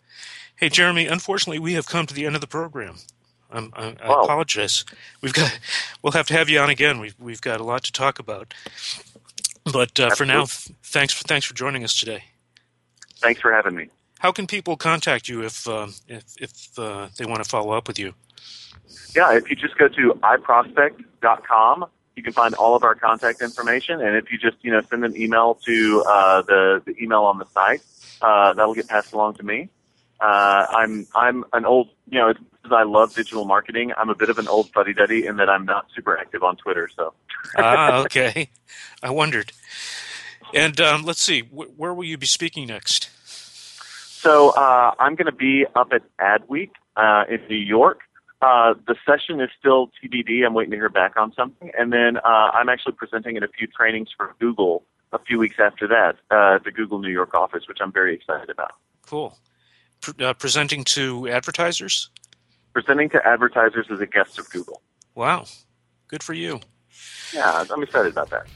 Hey, 0.56 0.70
Jeremy. 0.70 1.06
Unfortunately, 1.06 1.60
we 1.60 1.74
have 1.74 1.88
come 1.88 2.06
to 2.08 2.14
the 2.14 2.26
end 2.26 2.36
of 2.36 2.42
the 2.42 2.48
program. 2.48 2.96
I'm, 3.52 3.74
I, 3.76 3.96
I 4.02 4.10
wow. 4.10 4.24
apologize. 4.24 4.86
We've 5.22 5.34
got. 5.34 5.60
We'll 6.02 6.14
have 6.14 6.28
to 6.28 6.34
have 6.34 6.48
you 6.48 6.60
on 6.60 6.70
again. 6.70 7.00
We've 7.00 7.16
we've 7.20 7.42
got 7.42 7.60
a 7.60 7.64
lot 7.64 7.84
to 7.84 7.92
talk 7.92 8.20
about. 8.20 8.54
But 9.72 10.00
uh, 10.00 10.12
for 10.12 10.24
now, 10.26 10.46
thanks 10.46 11.14
for 11.14 11.24
thanks 11.24 11.46
for 11.46 11.54
joining 11.54 11.84
us 11.84 12.00
today. 12.00 12.24
Thanks 13.18 13.42
for 13.42 13.52
having 13.52 13.76
me. 13.76 13.90
How 14.20 14.32
can 14.32 14.48
people 14.48 14.78
contact 14.78 15.28
you 15.28 15.44
if 15.44 15.68
uh, 15.68 15.88
if 16.08 16.24
if 16.40 16.80
uh, 16.80 17.10
they 17.18 17.26
want 17.26 17.44
to 17.44 17.50
follow 17.50 17.72
up 17.72 17.88
with 17.88 18.00
you? 18.00 18.14
Yeah, 19.16 19.34
if 19.34 19.50
you 19.50 19.56
just 19.56 19.78
go 19.78 19.88
to 19.88 20.14
iprospect.com, 20.24 21.86
you 22.16 22.24
can 22.24 22.34
find 22.34 22.54
all 22.56 22.76
of 22.76 22.84
our 22.84 22.96
contact 22.96 23.42
information. 23.42 24.02
And 24.02 24.16
if 24.16 24.32
you 24.32 24.38
just, 24.38 24.58
you 24.62 24.72
know, 24.72 24.82
send 24.90 25.06
an 25.06 25.16
email 25.16 25.56
to 25.66 26.04
uh, 26.08 26.42
the, 26.44 26.82
the 26.86 26.96
email 27.02 27.24
on 27.24 27.40
the 27.40 27.46
site, 27.46 27.82
uh, 28.22 28.54
that'll 28.54 28.74
get 28.74 28.88
passed 28.88 29.14
along 29.14 29.36
to 29.36 29.44
me. 29.44 29.70
Uh, 30.22 30.66
I'm 30.70 31.08
I'm 31.16 31.46
an 31.54 31.66
old, 31.66 31.90
you 32.10 32.20
know, 32.20 32.30
as 32.30 32.72
I 32.72 32.84
love 32.84 33.16
digital 33.16 33.46
marketing, 33.46 33.94
I'm 33.98 34.10
a 34.10 34.16
bit 34.16 34.30
of 34.30 34.38
an 34.38 34.48
old 34.48 34.70
fuddy 34.72 34.94
duddy 34.94 35.26
in 35.26 35.38
that 35.38 35.50
I'm 35.50 35.66
not 35.66 35.88
super 35.96 36.18
active 36.18 36.44
on 36.44 36.58
Twitter. 36.58 36.90
So. 36.94 37.14
ah, 37.58 38.00
okay. 38.04 38.50
I 39.02 39.12
wondered. 39.12 39.52
And 40.54 40.80
um, 40.82 41.04
let's 41.04 41.22
see, 41.22 41.42
wh- 41.42 41.78
where 41.80 41.94
will 41.94 42.04
you 42.04 42.18
be 42.18 42.26
speaking 42.26 42.68
next? 42.68 43.10
So 44.20 44.50
uh, 44.50 44.94
I'm 45.00 45.16
going 45.16 45.28
to 45.28 45.32
be 45.32 45.66
up 45.76 45.94
at 45.94 46.02
Adweek 46.18 46.72
uh, 46.98 47.24
in 47.30 47.40
New 47.48 47.56
York. 47.56 48.02
Uh, 48.42 48.74
the 48.88 48.96
session 49.06 49.40
is 49.40 49.50
still 49.58 49.92
TBD. 50.04 50.46
I'm 50.46 50.54
waiting 50.54 50.72
to 50.72 50.78
hear 50.78 50.90
back 50.90 51.16
on 51.18 51.34
something. 51.34 51.72
And 51.78 51.94
then 51.94 52.18
uh, 52.18 52.52
I'm 52.54 52.68
actually 52.68 52.94
presenting 52.94 53.38
at 53.38 53.44
a 53.44 53.48
few 53.48 53.68
trainings 53.68 54.10
for 54.16 54.36
Google 54.40 54.84
a 55.12 55.20
few 55.20 55.40
weeks 55.40 55.56
after 55.60 55.88
that, 55.88 56.16
uh, 56.30 56.60
the 56.64 56.72
Google 56.72 57.00
New 57.00 57.10
York 57.10 57.34
office, 57.34 57.64
which 57.68 57.80
I'm 57.82 57.92
very 57.92 58.14
excited 58.14 58.50
about. 58.50 58.74
Cool. 59.06 59.38
Pre- 60.02 60.26
uh, 60.26 60.34
presenting 60.34 60.84
to 60.86 61.28
advertisers? 61.30 62.10
Presenting 62.74 63.10
to 63.10 63.26
advertisers 63.28 63.88
as 63.92 64.00
a 64.00 64.06
guest 64.06 64.40
of 64.40 64.50
Google. 64.50 64.82
Wow. 65.16 65.46
Good 66.08 66.24
for 66.24 66.34
you. 66.34 66.60
Yeah, 67.34 67.66
I'm 67.72 67.84
excited 67.84 68.12
about 68.12 68.30
that. 68.30 68.48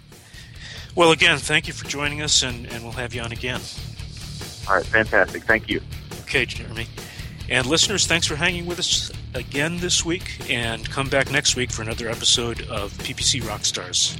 Well, 0.96 1.12
again, 1.12 1.38
thank 1.38 1.68
you 1.68 1.74
for 1.74 1.86
joining 1.86 2.22
us, 2.22 2.44
and, 2.44 2.68
and 2.68 2.84
we'll 2.84 2.94
have 2.94 3.14
you 3.14 3.22
on 3.22 3.32
again. 3.32 3.62
All 4.68 4.76
right, 4.76 4.86
fantastic. 4.86 5.44
Thank 5.44 5.70
you. 5.70 5.82
Okay, 6.22 6.46
Jeremy. 6.46 6.88
And 7.50 7.66
listeners, 7.68 8.08
thanks 8.08 8.26
for 8.26 8.36
hanging 8.36 8.66
with 8.66 8.80
us 8.80 9.12
again 9.34 9.78
this 9.80 10.06
week, 10.06 10.40
and 10.50 10.90
come 10.90 11.10
back 11.10 11.32
next 11.32 11.56
week 11.56 11.72
for 11.72 11.82
another 11.82 12.10
episode 12.10 12.62
of 12.70 12.94
PPC 12.94 13.42
Rockstars. 13.42 14.20